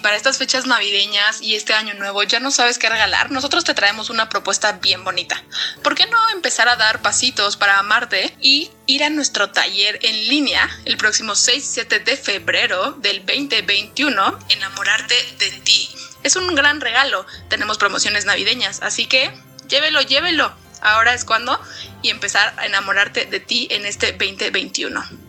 Para 0.01 0.15
estas 0.15 0.37
fechas 0.37 0.65
navideñas 0.65 1.41
y 1.41 1.55
este 1.55 1.73
año 1.73 1.93
nuevo 1.93 2.23
ya 2.23 2.39
no 2.39 2.51
sabes 2.51 2.79
qué 2.79 2.89
regalar, 2.89 3.31
nosotros 3.31 3.65
te 3.65 3.73
traemos 3.73 4.09
una 4.09 4.29
propuesta 4.29 4.73
bien 4.73 5.03
bonita. 5.03 5.43
¿Por 5.83 5.95
qué 5.95 6.05
no 6.05 6.29
empezar 6.29 6.69
a 6.69 6.77
dar 6.77 7.01
pasitos 7.01 7.57
para 7.57 7.79
amarte 7.79 8.35
y 8.39 8.71
ir 8.85 9.03
a 9.03 9.09
nuestro 9.09 9.51
taller 9.51 9.99
en 10.01 10.29
línea 10.29 10.69
el 10.85 10.97
próximo 10.97 11.35
6 11.35 11.57
y 11.57 11.67
7 11.67 11.99
de 11.99 12.17
febrero 12.17 12.91
del 12.93 13.25
2021, 13.25 14.39
Enamorarte 14.49 15.15
de 15.37 15.51
ti? 15.61 15.89
Es 16.23 16.35
un 16.35 16.55
gran 16.55 16.81
regalo. 16.81 17.25
Tenemos 17.49 17.77
promociones 17.77 18.25
navideñas, 18.25 18.81
así 18.81 19.05
que 19.05 19.33
llévelo, 19.67 20.01
llévelo. 20.01 20.53
Ahora 20.81 21.13
es 21.13 21.25
cuando 21.25 21.59
y 22.01 22.09
empezar 22.09 22.53
a 22.57 22.65
enamorarte 22.65 23.25
de 23.25 23.39
ti 23.39 23.67
en 23.71 23.85
este 23.85 24.13
2021. 24.13 25.28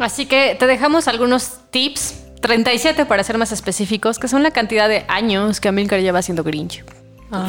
Así 0.00 0.24
que 0.24 0.56
te 0.58 0.66
dejamos 0.66 1.08
algunos 1.08 1.58
tips, 1.70 2.14
37 2.40 3.04
para 3.04 3.22
ser 3.22 3.36
más 3.36 3.52
específicos, 3.52 4.18
que 4.18 4.28
son 4.28 4.42
la 4.42 4.50
cantidad 4.50 4.88
de 4.88 5.04
años 5.08 5.60
que 5.60 5.68
Amilcar 5.68 6.00
lleva 6.00 6.22
siendo 6.22 6.42
Grinch. 6.42 6.82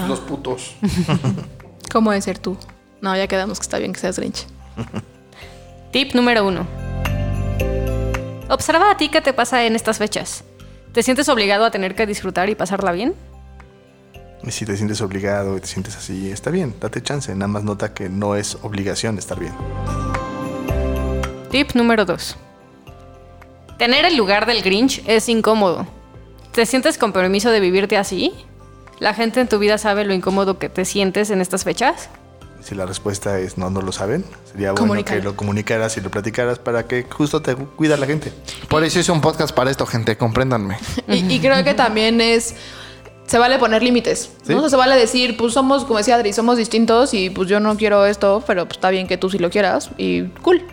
Los 0.07 0.19
putos. 0.19 0.75
¿Cómo 1.91 2.11
de 2.11 2.21
ser 2.21 2.37
tú? 2.37 2.57
No, 2.99 3.15
ya 3.15 3.27
quedamos 3.27 3.57
que 3.59 3.63
está 3.63 3.79
bien 3.79 3.93
que 3.93 4.01
seas 4.01 4.17
Grinch. 4.19 4.45
Tip 5.91 6.13
número 6.13 6.45
uno. 6.45 6.67
Observa 8.49 8.91
a 8.91 8.97
ti 8.97 9.07
qué 9.07 9.21
te 9.21 9.31
pasa 9.31 9.65
en 9.65 9.77
estas 9.77 9.97
fechas. 9.97 10.43
¿Te 10.91 11.03
sientes 11.03 11.29
obligado 11.29 11.63
a 11.63 11.71
tener 11.71 11.95
que 11.95 12.05
disfrutar 12.05 12.49
y 12.49 12.55
pasarla 12.55 12.91
bien? 12.91 13.15
Y 14.43 14.51
si 14.51 14.65
te 14.65 14.75
sientes 14.75 14.99
obligado 14.99 15.55
y 15.55 15.61
te 15.61 15.67
sientes 15.67 15.95
así, 15.95 16.29
está 16.29 16.51
bien, 16.51 16.75
date 16.81 17.01
chance. 17.01 17.33
Nada 17.33 17.47
más 17.47 17.63
nota 17.63 17.93
que 17.93 18.09
no 18.09 18.35
es 18.35 18.57
obligación 18.61 19.17
estar 19.17 19.39
bien. 19.39 19.53
Tip 21.51 21.73
número 21.73 22.05
2. 22.05 22.37
Tener 23.77 24.05
el 24.05 24.15
lugar 24.15 24.45
del 24.45 24.61
Grinch 24.61 25.03
es 25.05 25.27
incómodo. 25.27 25.85
¿Te 26.53 26.65
sientes 26.65 26.97
con 26.97 27.11
permiso 27.11 27.49
de 27.49 27.59
vivirte 27.59 27.97
así? 27.97 28.33
¿La 28.99 29.13
gente 29.13 29.41
en 29.41 29.49
tu 29.49 29.59
vida 29.59 29.77
sabe 29.77 30.05
lo 30.05 30.13
incómodo 30.13 30.57
que 30.59 30.69
te 30.69 30.85
sientes 30.85 31.29
en 31.29 31.41
estas 31.41 31.65
fechas? 31.65 32.09
Si 32.61 32.73
la 32.73 32.85
respuesta 32.85 33.37
es 33.39 33.57
no, 33.57 33.69
no 33.69 33.81
lo 33.81 33.91
saben, 33.91 34.23
sería 34.49 34.71
bueno 34.71 35.03
que 35.03 35.21
lo 35.21 35.35
comunicaras 35.35 35.97
y 35.97 36.01
lo 36.01 36.09
platicaras 36.09 36.57
para 36.57 36.87
que 36.87 37.03
justo 37.03 37.41
te 37.41 37.55
cuida 37.55 37.97
la 37.97 38.05
gente. 38.05 38.31
Por 38.69 38.85
eso 38.85 38.99
hice 38.99 39.11
un 39.11 39.19
podcast 39.19 39.53
para 39.53 39.71
esto, 39.71 39.85
gente. 39.85 40.15
Compréndanme. 40.15 40.77
Y, 41.09 41.33
y 41.33 41.39
creo 41.41 41.61
que 41.65 41.73
también 41.73 42.21
es. 42.21 42.55
Se 43.25 43.37
vale 43.37 43.59
poner 43.59 43.83
límites. 43.83 44.31
Sí. 44.43 44.53
¿no? 44.53 44.59
O 44.59 44.61
sea, 44.61 44.69
se 44.69 44.75
vale 44.77 44.95
decir, 44.95 45.35
pues 45.35 45.53
somos, 45.53 45.83
como 45.83 45.97
decía 45.97 46.15
Adri, 46.15 46.31
somos 46.31 46.55
distintos 46.55 47.13
y 47.13 47.29
pues 47.29 47.49
yo 47.49 47.59
no 47.59 47.75
quiero 47.75 48.05
esto, 48.05 48.41
pero 48.47 48.65
pues 48.65 48.77
está 48.77 48.89
bien 48.89 49.07
que 49.07 49.17
tú 49.17 49.29
sí 49.29 49.37
lo 49.37 49.49
quieras 49.49 49.89
y 49.97 50.23
cool. 50.43 50.63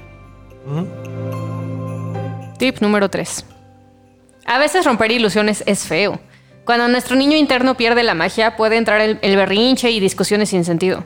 Tip 2.58 2.80
número 2.80 3.08
3. 3.08 3.44
A 4.46 4.58
veces 4.58 4.84
romper 4.84 5.12
ilusiones 5.12 5.62
es 5.66 5.84
feo. 5.84 6.20
Cuando 6.64 6.88
nuestro 6.88 7.16
niño 7.16 7.36
interno 7.36 7.76
pierde 7.76 8.02
la 8.02 8.14
magia, 8.14 8.56
puede 8.56 8.76
entrar 8.76 9.00
el, 9.00 9.18
el 9.22 9.36
berrinche 9.36 9.90
y 9.90 10.00
discusiones 10.00 10.50
sin 10.50 10.64
sentido. 10.64 11.04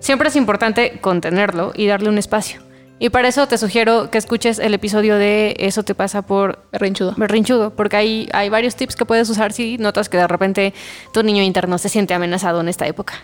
Siempre 0.00 0.28
es 0.28 0.36
importante 0.36 0.98
contenerlo 1.00 1.72
y 1.74 1.86
darle 1.86 2.08
un 2.08 2.18
espacio. 2.18 2.60
Y 2.98 3.08
para 3.10 3.28
eso 3.28 3.46
te 3.48 3.58
sugiero 3.58 4.10
que 4.10 4.18
escuches 4.18 4.58
el 4.58 4.72
episodio 4.72 5.16
de 5.16 5.56
Eso 5.58 5.82
te 5.82 5.94
pasa 5.94 6.22
por 6.22 6.64
Berrinchudo. 6.70 7.14
berrinchudo, 7.16 7.74
porque 7.74 7.96
hay, 7.96 8.28
hay 8.32 8.48
varios 8.48 8.76
tips 8.76 8.96
que 8.96 9.04
puedes 9.04 9.28
usar 9.28 9.52
si 9.52 9.78
notas 9.78 10.08
que 10.08 10.16
de 10.16 10.26
repente 10.28 10.74
tu 11.12 11.22
niño 11.22 11.42
interno 11.42 11.76
se 11.78 11.88
siente 11.88 12.14
amenazado 12.14 12.60
en 12.60 12.68
esta 12.68 12.86
época. 12.86 13.14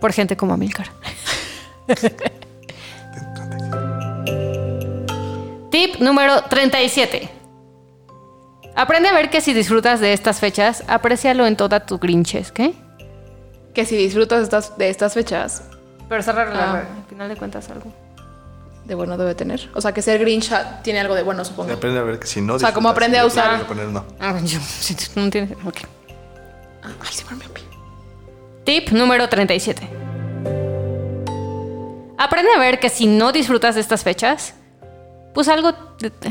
Por 0.00 0.12
gente 0.12 0.36
como 0.36 0.54
Amilcar. 0.54 0.88
Tip 5.96 6.04
número 6.04 6.42
37. 6.42 7.30
Aprende 8.74 9.08
a 9.08 9.14
ver 9.14 9.30
que 9.30 9.40
si 9.40 9.54
disfrutas 9.54 9.98
de 10.00 10.12
estas 10.12 10.40
fechas, 10.40 10.84
aprécialo 10.88 11.46
en 11.46 11.56
toda 11.56 11.86
tu 11.86 11.98
grinches, 11.98 12.52
¿qué? 12.52 12.74
Que 13.72 13.86
si 13.86 13.96
disfrutas 13.96 14.38
de 14.40 14.44
estas, 14.44 14.76
de 14.76 14.90
estas 14.90 15.14
fechas, 15.14 15.62
Pero 16.08 16.22
cerrar 16.22 16.48
Ah. 16.54 16.84
al 16.98 17.04
final 17.08 17.28
de 17.30 17.36
cuentas 17.36 17.70
algo. 17.70 17.90
de 18.84 18.94
bueno 18.94 19.16
debe 19.16 19.34
tener. 19.34 19.68
O 19.74 19.80
sea, 19.80 19.92
que 19.92 20.00
ser 20.02 20.20
Grinch 20.20 20.52
ah, 20.52 20.80
tiene 20.84 21.00
algo 21.00 21.14
de 21.16 21.22
bueno, 21.24 21.44
supongo. 21.44 21.72
Aprende 21.72 21.98
a 21.98 22.02
ver 22.04 22.20
que 22.20 22.26
si 22.28 22.40
no. 22.40 22.54
O 22.54 22.58
sea, 22.60 22.72
como 22.74 22.88
aprende 22.90 23.18
a 23.18 23.24
usar- 23.26 23.48
tienes 23.48 23.66
poner 23.66 23.86
no. 23.88 24.04
Ah, 24.20 24.38
yo, 24.44 24.60
si 24.60 24.94
no 25.16 25.22
entiendes. 25.24 25.56
ok. 25.66 25.78
Ay, 26.84 27.12
se 27.12 27.24
me. 27.34 27.44
Tip 28.64 28.90
número 28.90 29.28
37. 29.28 29.88
Aprende 32.18 32.50
a 32.54 32.58
ver 32.60 32.78
que 32.78 32.88
si 32.90 33.06
no 33.06 33.32
disfrutas 33.32 33.74
de 33.74 33.80
estas 33.80 34.04
fechas, 34.04 34.54
pues 35.36 35.48
algo... 35.48 35.70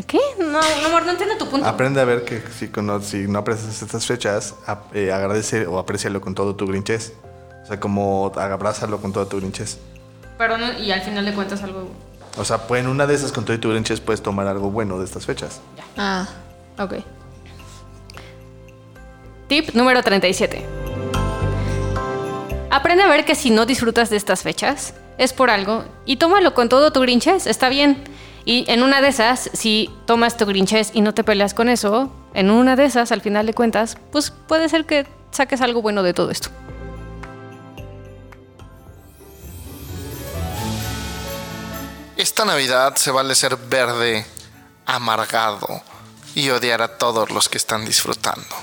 ¿Qué? 0.08 0.20
No, 0.40 0.48
no, 0.60 0.88
amor, 0.88 1.06
no 1.06 1.12
entiendo 1.12 1.38
tu 1.38 1.48
punto. 1.48 1.68
Aprende 1.68 2.02
a 2.02 2.06
ver 2.06 2.26
que 2.26 2.42
si, 2.58 2.70
cono- 2.70 3.00
si 3.02 3.28
no 3.28 3.38
aprecias 3.38 3.84
estas 3.84 4.08
fechas, 4.08 4.56
eh, 4.96 5.12
agradece 5.14 5.68
o 5.68 5.78
aprécialo 5.78 6.22
con 6.22 6.34
todo 6.34 6.56
tu 6.56 6.66
grinches. 6.66 7.14
O 7.64 7.68
sea, 7.68 7.80
como 7.80 8.32
abrázalo 8.36 9.00
con 9.00 9.14
todo 9.14 9.28
tu 9.28 9.38
grinches. 9.38 9.78
Pero 10.40 10.58
no, 10.58 10.74
y 10.80 10.92
al 10.92 11.02
final 11.04 11.24
de 11.24 11.34
cuentas 11.36 11.62
algo... 11.62 11.88
O 12.36 12.44
sea, 12.44 12.66
pues 12.66 12.82
en 12.82 12.88
una 12.90 13.06
de 13.06 13.14
esas 13.14 13.32
con 13.32 13.46
todo 13.46 13.60
tu 13.60 13.70
grinches 13.70 14.02
puedes 14.02 14.24
tomar 14.24 14.48
algo 14.48 14.72
bueno 14.72 14.98
de 14.98 15.06
estas 15.06 15.24
fechas. 15.28 15.62
Ah, 15.98 16.28
ok. 16.80 16.96
Tip 19.48 19.70
número 19.76 20.02
37. 20.02 20.66
Aprende 22.72 23.04
a 23.04 23.08
ver 23.08 23.24
que 23.24 23.36
si 23.36 23.52
no 23.52 23.68
disfrutas 23.68 24.10
de 24.10 24.18
estas 24.18 24.42
fechas, 24.42 24.96
es 25.20 25.32
por 25.32 25.52
algo 25.52 25.86
y 26.06 26.18
tómalo 26.18 26.56
con 26.56 26.70
todo 26.70 26.92
tu 26.92 27.02
grinches, 27.02 27.46
está 27.46 27.70
bien. 27.70 28.04
Y 28.46 28.64
en 28.68 28.84
una 28.84 29.02
de 29.02 29.08
esas, 29.08 29.50
si 29.54 29.90
tomas 30.06 30.38
tu 30.38 30.46
grinches 30.46 30.92
y 30.94 31.02
no 31.02 31.16
te 31.16 31.24
peleas 31.24 31.56
con 31.56 31.68
eso, 31.68 32.12
en 32.36 32.52
una 32.52 32.76
de 32.76 32.86
esas, 32.86 33.12
al 33.12 33.22
final 33.22 33.48
de 33.48 33.56
cuentas, 33.56 33.98
pues 34.12 34.30
puede 34.30 34.70
ser 34.70 34.86
que 34.86 35.08
saques 35.32 35.62
algo 35.62 35.82
bueno 35.82 36.04
de 36.04 36.14
todo 36.14 36.30
esto. 36.30 36.50
Esta 42.16 42.46
Navidad 42.46 42.96
se 42.96 43.10
vale 43.10 43.34
ser 43.34 43.58
verde, 43.58 44.26
amargado 44.86 45.82
y 46.36 46.50
odiar 46.52 46.84
a 46.84 47.00
todos 47.00 47.32
los 47.32 47.50
que 47.50 47.58
están 47.58 47.84
disfrutando. 47.84 48.56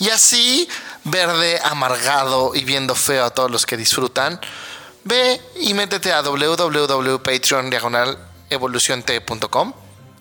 Y 0.00 0.10
así, 0.10 0.68
verde, 1.04 1.58
amargado 1.64 2.54
y 2.54 2.62
viendo 2.64 2.94
feo 2.94 3.24
a 3.24 3.30
todos 3.30 3.50
los 3.50 3.64
que 3.64 3.78
disfrutan, 3.78 4.38
ve 5.02 5.40
y 5.60 5.72
métete 5.72 6.12
a 6.12 6.20
www.patreon 6.20 7.70
diagonal 7.70 8.33
evolucionte.com 8.54 9.72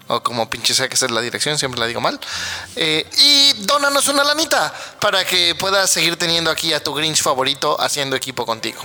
o 0.07 0.21
como 0.21 0.49
pinche 0.49 0.73
sea 0.73 0.89
que 0.89 0.95
es 0.95 1.11
la 1.11 1.21
dirección, 1.21 1.57
siempre 1.57 1.79
la 1.79 1.87
digo 1.87 2.01
mal. 2.01 2.19
Eh, 2.75 3.07
y 3.17 3.53
dónanos 3.63 4.07
una 4.07 4.23
lanita 4.23 4.73
para 4.99 5.23
que 5.25 5.55
puedas 5.55 5.89
seguir 5.89 6.17
teniendo 6.17 6.51
aquí 6.51 6.73
a 6.73 6.83
tu 6.83 6.93
Grinch 6.93 7.21
favorito 7.21 7.79
haciendo 7.79 8.15
equipo 8.15 8.45
contigo. 8.45 8.81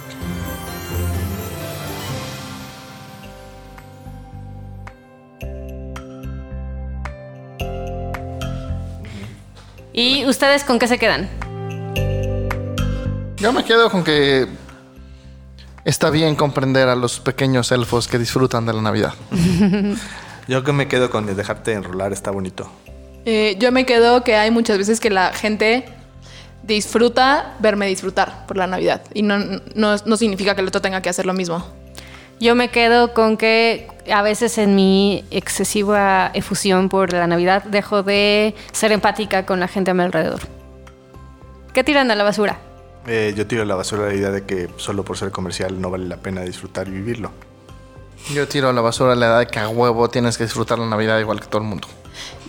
¿Y 9.93 10.25
ustedes 10.27 10.63
con 10.63 10.79
qué 10.79 10.87
se 10.87 10.97
quedan? 10.97 11.29
Yo 13.39 13.53
me 13.53 13.65
quedo 13.65 13.91
con 13.91 14.05
que 14.05 14.47
está 15.89 16.11
bien 16.11 16.37
comprender 16.37 16.89
a 16.89 16.95
los 16.95 17.19
pequeños 17.19 17.73
elfos 17.73 18.09
que 18.09 18.19
disfrutan 18.19 18.67
de 18.67 18.75
la 18.75 18.83
Navidad. 18.83 19.15
Yo 20.47 20.63
que 20.63 20.73
me 20.73 20.87
quedo 20.87 21.09
con 21.09 21.25
dejarte 21.35 21.73
enrolar, 21.73 22.13
está 22.13 22.31
bonito. 22.31 22.71
Eh, 23.27 23.57
yo 23.59 23.71
me 23.73 23.85
quedo 23.85 24.25
que 24.25 24.37
hay 24.37 24.51
muchas 24.51 24.79
veces 24.79 25.01
que 25.01 25.11
la 25.11 25.35
gente 25.35 25.85
disfruta 26.63 27.55
verme 27.59 27.87
disfrutar 27.87 28.47
por 28.47 28.57
la 28.57 28.67
Navidad. 28.67 29.03
Y 29.13 29.21
no, 29.21 29.39
no, 29.75 29.97
no 30.03 30.17
significa 30.17 30.55
que 30.55 30.63
el 30.63 30.69
otro 30.69 30.81
tenga 30.81 31.03
que 31.03 31.11
hacer 31.11 31.27
lo 31.27 31.35
mismo. 31.35 31.67
Yo 32.41 32.55
me 32.55 32.69
quedo 32.69 33.13
con 33.13 33.37
que 33.37 33.89
a 34.11 34.23
veces 34.23 34.57
en 34.57 34.75
mi 34.75 35.25
excesiva 35.31 36.31
efusión 36.33 36.89
por 36.89 37.13
la 37.13 37.27
Navidad 37.27 37.65
dejo 37.65 38.03
de 38.03 38.55
ser 38.73 38.93
empática 38.93 39.45
con 39.45 39.61
la 39.61 39.69
gente 39.69 39.91
a 39.91 39.95
mi 39.95 40.03
alrededor. 40.03 40.41
¿Qué 41.75 41.85
tiran 41.85 42.11
a 42.11 42.15
la 42.15 42.25
basura? 42.25 42.59
Eh, 43.09 43.33
yo 43.35 43.47
tiro 43.47 43.63
a 43.63 43.65
la 43.65 43.75
basura 43.75 44.07
la 44.07 44.15
idea 44.15 44.31
de 44.31 44.45
que 44.45 44.69
solo 44.77 45.03
por 45.05 45.17
ser 45.17 45.31
comercial 45.31 45.81
no 45.81 45.91
vale 45.91 46.07
la 46.07 46.19
pena 46.19 46.43
disfrutar 46.43 46.89
y 46.89 46.91
vivirlo. 46.91 47.31
Yo 48.35 48.47
tiro 48.47 48.69
a 48.69 48.73
la 48.73 48.81
basura 48.83 49.15
la 49.15 49.27
edad 49.27 49.39
de 49.41 49.47
que 49.47 49.59
a 49.59 49.69
huevo 49.69 50.11
tienes 50.11 50.37
que 50.37 50.45
disfrutar 50.45 50.79
la 50.79 50.87
Navidad 50.87 51.19
igual 51.19 51.41
que 51.41 51.47
todo 51.47 51.63
el 51.63 51.69
mundo. 51.69 51.89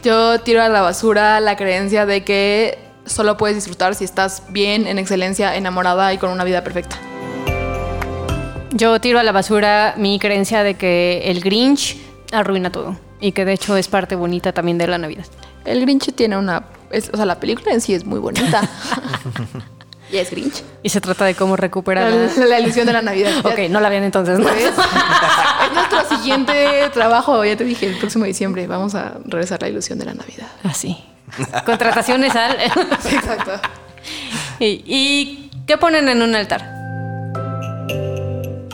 Yo 0.04 0.40
tiro 0.42 0.62
a 0.62 0.68
la 0.70 0.82
basura 0.82 1.40
la 1.40 1.56
creencia 1.56 2.06
de 2.06 2.24
que 2.26 2.78
solo 3.06 3.38
puedes 3.38 3.56
disfrutar 3.56 3.96
si 3.96 4.04
estás 4.04 4.44
bien, 4.50 4.86
en 4.88 5.00
excelencia, 5.00 5.56
enamorada 5.56 6.14
y 6.14 6.18
con 6.18 6.30
una 6.32 6.44
vida 6.44 6.64
perfecta. 6.64 6.98
Yo 8.72 9.00
tiro 9.00 9.20
a 9.20 9.24
la 9.24 9.32
basura 9.32 9.94
mi 9.98 10.20
creencia 10.20 10.64
de 10.64 10.76
que 10.76 11.22
el 11.26 11.42
Grinch 11.42 11.98
arruina 12.32 12.72
todo 12.72 12.98
y 13.22 13.32
que 13.32 13.46
de 13.46 13.54
hecho 13.54 13.78
es 13.78 13.88
parte 13.88 14.16
bonita 14.16 14.52
también 14.54 14.78
de 14.78 14.88
la 14.88 14.98
Navidad. 14.98 15.26
El 15.66 15.82
Grinch 15.82 16.14
tiene 16.16 16.38
una... 16.38 16.64
es- 16.92 17.10
o 17.14 17.16
sea, 17.18 17.26
la 17.26 17.40
película 17.40 17.72
en 17.74 17.82
sí 17.82 17.94
es 17.94 18.06
muy 18.06 18.20
bonita. 18.20 18.62
y 20.12 20.18
es 20.18 20.32
Grinch. 20.32 20.64
Y 20.84 20.90
se 20.90 21.02
trata 21.02 21.26
de 21.26 21.36
cómo 21.36 21.56
recuperar 21.56 22.12
La, 22.12 22.32
la... 22.36 22.46
la 22.46 22.60
ilusión 22.60 22.86
de 22.88 22.94
la 22.94 23.02
Navidad. 23.02 23.32
Ok, 23.44 23.60
no 23.70 23.80
la 23.80 23.90
vean 23.90 24.04
entonces. 24.04 24.40
¿no? 24.40 24.46
¿Ves? 24.46 24.66
es 24.66 25.74
nuestro 25.74 26.18
siguiente 26.18 26.90
trabajo. 26.94 27.44
Ya 27.46 27.56
te 27.58 27.64
dije, 27.64 27.88
el 27.88 27.98
próximo 27.98 28.26
diciembre 28.26 28.68
vamos 28.68 28.96
a 28.96 29.14
regresar 29.26 29.62
la 29.62 29.70
ilusión 29.70 30.00
de 30.00 30.06
la 30.06 30.14
Navidad. 30.14 30.48
Así. 30.64 30.98
Contrataciones 31.66 32.36
al... 32.36 32.58
Exacto. 32.62 33.52
¿Y, 34.60 34.84
¿Y 34.86 35.52
qué 35.68 35.78
ponen 35.78 36.10
en 36.10 36.22
un 36.22 36.36
altar? 36.36 36.79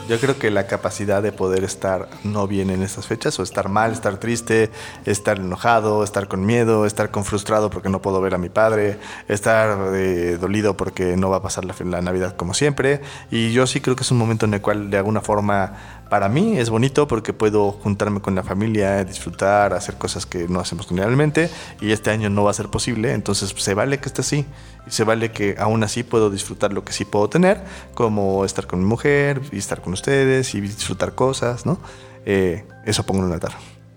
Yo 0.07 0.19
creo 0.19 0.37
que 0.37 0.51
la 0.51 0.67
capacidad 0.67 1.23
de 1.23 1.31
poder 1.31 1.63
estar 1.63 2.07
no 2.23 2.47
bien 2.47 2.69
en 2.69 2.83
estas 2.83 3.07
fechas, 3.07 3.39
o 3.39 3.43
estar 3.43 3.69
mal, 3.69 3.91
estar 3.91 4.17
triste, 4.17 4.69
estar 5.05 5.39
enojado, 5.39 6.03
estar 6.03 6.27
con 6.27 6.45
miedo, 6.45 6.85
estar 6.85 7.09
con 7.09 7.25
frustrado 7.25 7.71
porque 7.71 7.89
no 7.89 8.03
puedo 8.03 8.21
ver 8.21 8.35
a 8.35 8.37
mi 8.37 8.49
padre, 8.49 8.99
estar 9.27 9.95
eh, 9.95 10.37
dolido 10.39 10.77
porque 10.77 11.17
no 11.17 11.31
va 11.31 11.37
a 11.37 11.41
pasar 11.41 11.65
la, 11.65 11.73
la 11.85 12.01
Navidad 12.03 12.35
como 12.35 12.53
siempre. 12.53 13.01
Y 13.31 13.51
yo 13.51 13.65
sí 13.65 13.81
creo 13.81 13.95
que 13.95 14.03
es 14.03 14.11
un 14.11 14.19
momento 14.19 14.45
en 14.45 14.53
el 14.53 14.61
cual 14.61 14.91
de 14.91 14.97
alguna 14.97 15.21
forma 15.21 15.73
para 16.15 16.29
mí 16.29 16.57
es 16.57 16.69
bonito 16.69 17.09
porque 17.09 17.33
puedo 17.33 17.73
juntarme 17.73 18.21
con 18.21 18.35
la 18.35 18.41
familia, 18.41 19.03
disfrutar, 19.03 19.73
hacer 19.73 19.95
cosas 19.95 20.25
que 20.25 20.47
no 20.47 20.61
hacemos 20.61 20.87
generalmente 20.87 21.49
y 21.81 21.91
este 21.91 22.09
año 22.09 22.29
no 22.29 22.45
va 22.45 22.51
a 22.51 22.53
ser 22.53 22.69
posible, 22.69 23.11
entonces 23.11 23.53
se 23.53 23.73
vale 23.73 23.97
que 23.97 24.07
esté 24.07 24.21
así 24.21 24.45
y 24.87 24.91
se 24.91 25.03
vale 25.03 25.31
que 25.33 25.57
aún 25.59 25.83
así 25.83 26.03
puedo 26.03 26.29
disfrutar 26.29 26.71
lo 26.71 26.85
que 26.85 26.93
sí 26.93 27.03
puedo 27.03 27.27
tener, 27.27 27.59
como 27.93 28.45
estar 28.45 28.65
con 28.65 28.79
mi 28.79 28.85
mujer 28.85 29.41
y 29.51 29.57
estar 29.57 29.81
con 29.81 29.91
ustedes 29.91 30.55
y 30.55 30.61
disfrutar 30.61 31.15
cosas, 31.15 31.65
¿no? 31.65 31.79
Eh, 32.25 32.63
eso 32.85 33.05
pongo 33.05 33.19
en 33.19 33.25
un 33.25 33.33
altar. 33.33 33.51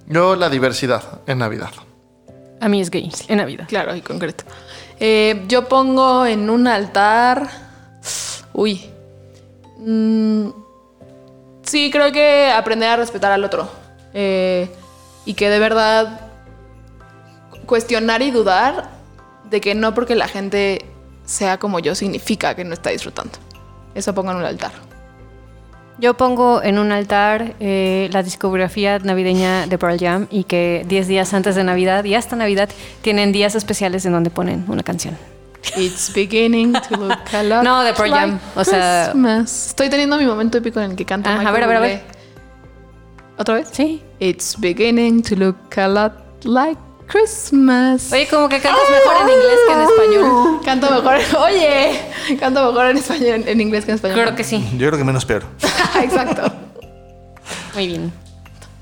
Yo 0.09 0.35
la 0.35 0.51
diversidad 0.51 1.21
en 1.29 1.39
Navidad. 1.39 1.71
A 2.61 2.69
mí 2.69 2.81
es 2.81 2.91
gay, 2.91 3.13
en 3.29 3.37
Navidad. 3.37 3.69
Claro, 3.69 3.95
y 3.95 4.01
concreto. 4.01 4.43
Eh, 4.99 5.45
yo 5.47 5.69
pongo 5.69 6.27
en 6.27 6.51
un 6.51 6.67
altar. 6.67 7.49
Uy. 8.55 8.91
Mm, 9.79 10.49
sí, 11.69 11.91
creo 11.91 12.13
que 12.13 12.51
aprender 12.51 12.89
a 12.89 12.97
respetar 12.97 13.33
al 13.33 13.45
otro. 13.45 13.71
Eh, 14.15 14.71
y 15.25 15.35
que 15.35 15.51
de 15.51 15.59
verdad 15.59 16.21
cuestionar 17.67 18.23
y 18.23 18.31
dudar 18.31 18.89
de 19.45 19.61
que 19.61 19.75
no 19.75 19.95
porque 19.95 20.15
la 20.15 20.27
gente 20.27 20.85
sea 21.25 21.59
como 21.59 21.79
yo 21.79 21.95
significa 21.95 22.55
que 22.55 22.65
no 22.65 22.73
está 22.73 22.91
disfrutando. 22.91 23.39
Eso 23.95 24.15
pongo 24.15 24.31
en 24.31 24.39
un 24.39 24.45
altar. 24.45 24.73
Yo 25.99 26.17
pongo 26.17 26.63
en 26.63 26.79
un 26.79 26.93
altar 26.93 27.55
eh, 27.59 28.09
la 28.13 28.23
discografía 28.23 28.99
navideña 29.01 29.67
de 29.67 29.79
Pearl 29.79 29.99
Jam 29.99 30.29
y 30.31 30.45
que 30.45 30.85
10 30.87 31.09
días 31.09 31.35
antes 31.35 31.57
de 31.57 31.65
Navidad 31.65 32.05
y 32.05 32.15
hasta 32.15 32.37
Navidad 32.37 32.69
tienen 33.03 33.33
días 33.33 33.57
especiales 33.57 34.07
en 34.07 34.13
donde 34.13 34.31
ponen 34.31 34.65
una 34.69 34.85
canción. 34.85 35.19
It's 35.77 36.13
beginning 36.13 36.73
to 36.73 36.97
look 36.97 37.33
a 37.33 37.43
lot 37.43 37.63
No, 37.65 37.83
de 37.83 37.93
Pearl 37.93 38.11
Jam, 38.11 38.31
like 38.31 38.43
o 38.57 38.65
sea- 38.65 39.05
Christmas. 39.11 39.69
Estoy 39.69 39.91
teniendo 39.91 40.17
mi 40.17 40.27
momento 40.27 40.59
épico 40.59 40.81
en 40.81 40.93
el 40.93 40.97
que 40.97 41.05
canta 41.05 41.31
Ah, 41.31 41.49
a 41.49 41.53
ver, 41.53 41.65
a 41.65 41.67
ver, 41.67 41.77
a 41.77 41.81
ver. 41.81 42.03
¿Otra 43.37 43.55
vez? 43.55 43.69
Sí. 43.73 44.03
It's 44.19 44.59
beginning 44.59 45.23
to 45.23 45.37
look 45.37 45.57
a 45.77 45.87
lot 45.87 46.13
like 46.45 46.81
Christmas. 47.07 48.13
Oye, 48.13 48.27
como 48.29 48.49
que 48.49 48.61
cantas 48.61 48.83
mejor 48.91 49.23
en 49.23 49.29
inglés 49.37 49.59
que 49.67 49.73
en 49.73 49.81
español. 49.81 50.61
Canto 50.65 50.91
mejor, 50.91 51.19
oye, 51.41 52.01
canto 52.39 52.67
mejor 52.67 52.87
en 52.91 52.97
español, 52.99 53.45
en, 53.47 53.61
inglés 53.61 53.85
que 53.85 53.93
en 53.93 53.95
español. 53.95 54.21
Creo 54.21 54.37
que 54.37 54.45
sí. 54.45 54.63
Yo 54.73 54.89
creo 54.89 54.99
que 54.99 55.05
menos 55.05 55.25
peor. 55.25 55.45
Exacto. 56.03 56.53
Muy 57.75 57.87
bien. 57.87 58.13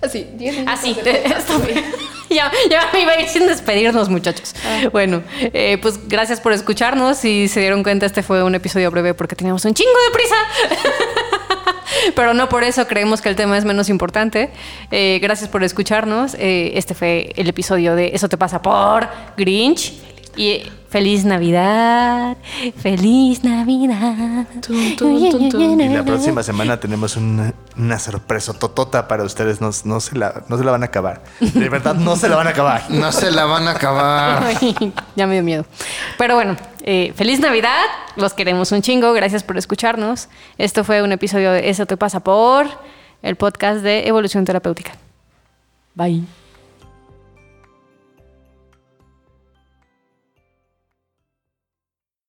Así, 0.03 0.27
10 0.37 0.55
minutos 0.55 0.75
Así, 0.79 0.91
está 0.91 1.59
bien. 1.59 1.85
Ya, 2.31 2.51
ya 2.71 2.91
me 2.93 3.03
iba 3.03 3.13
a 3.13 3.21
ir 3.21 3.29
sin 3.29 3.47
despedirnos, 3.47 4.09
muchachos. 4.09 4.55
Bueno, 4.93 5.23
eh, 5.41 5.79
pues 5.81 6.09
gracias 6.09 6.41
por 6.41 6.53
escucharnos. 6.53 7.19
Si 7.19 7.49
se 7.49 7.61
dieron 7.61 7.83
cuenta, 7.83 8.07
este 8.07 8.23
fue 8.23 8.43
un 8.43 8.55
episodio 8.55 8.91
breve 8.91 9.15
porque 9.15 9.37
teníamos 9.37 9.65
un 9.65 9.75
chingo 9.75 9.91
de 10.07 10.13
prisa. 10.13 10.35
Pero 12.15 12.35
no 12.35 12.49
por 12.49 12.65
eso 12.65 12.87
creemos 12.87 13.21
que 13.21 13.29
el 13.29 13.37
tema 13.37 13.57
es 13.57 13.65
menos 13.65 13.89
importante. 13.89 14.51
Eh, 14.91 15.19
gracias 15.23 15.49
por 15.49 15.63
escucharnos. 15.63 16.35
Eh, 16.35 16.73
este 16.75 16.95
fue 16.95 17.33
el 17.37 17.49
episodio 17.49 17.95
de 17.95 18.11
Eso 18.13 18.29
te 18.29 18.37
pasa 18.37 18.61
por 18.61 19.09
Grinch. 19.37 19.95
Y 20.37 20.63
feliz 20.91 21.25
Navidad. 21.25 22.37
Feliz 22.77 23.43
Navidad. 23.43 24.47
Y 24.69 25.89
la 25.89 26.05
próxima 26.05 26.43
semana 26.43 26.79
tenemos 26.79 27.17
una, 27.17 27.55
una 27.77 27.99
sorpresa 27.99 28.53
totota 28.53 29.09
para 29.09 29.25
ustedes. 29.25 29.61
No, 29.61 29.71
no, 29.85 30.01
se 30.01 30.17
la, 30.17 30.45
no 30.49 30.59
se 30.59 30.65
la 30.65 30.73
van 30.73 30.83
a 30.83 30.87
acabar. 30.87 31.23
De 31.41 31.69
verdad, 31.69 31.95
no 31.95 32.17
se 32.17 32.29
la 32.29 32.37
van 32.37 32.47
a 32.47 32.51
acabar. 32.51 32.85
No 32.91 33.13
se 33.13 33.31
la 33.31 33.45
van 33.45 33.69
a 33.69 33.73
acabar. 33.73 34.43
Ay, 34.61 34.93
ya 35.15 35.27
me 35.27 35.35
dio 35.35 35.43
miedo. 35.43 35.65
Pero 36.19 36.35
bueno, 36.35 36.57
eh, 36.83 37.13
feliz 37.17 37.41
Navidad. 37.41 37.85
Los 38.17 38.35
queremos 38.35 38.73
un 38.73 38.83
chingo. 38.83 39.13
Gracias 39.13 39.43
por 39.43 39.57
escucharnos. 39.57 40.29
Esto 40.59 40.85
fue 40.85 41.03
un 41.03 41.13
episodio 41.13 41.53
de 41.53 41.71
Eso 41.71 41.87
te 41.87 41.97
pasa 41.97 42.21
por 42.21 42.67
el 43.23 43.37
podcast 43.37 43.81
de 43.83 44.07
Evolución 44.07 44.45
Terapéutica. 44.45 44.93
Bye. 45.95 46.46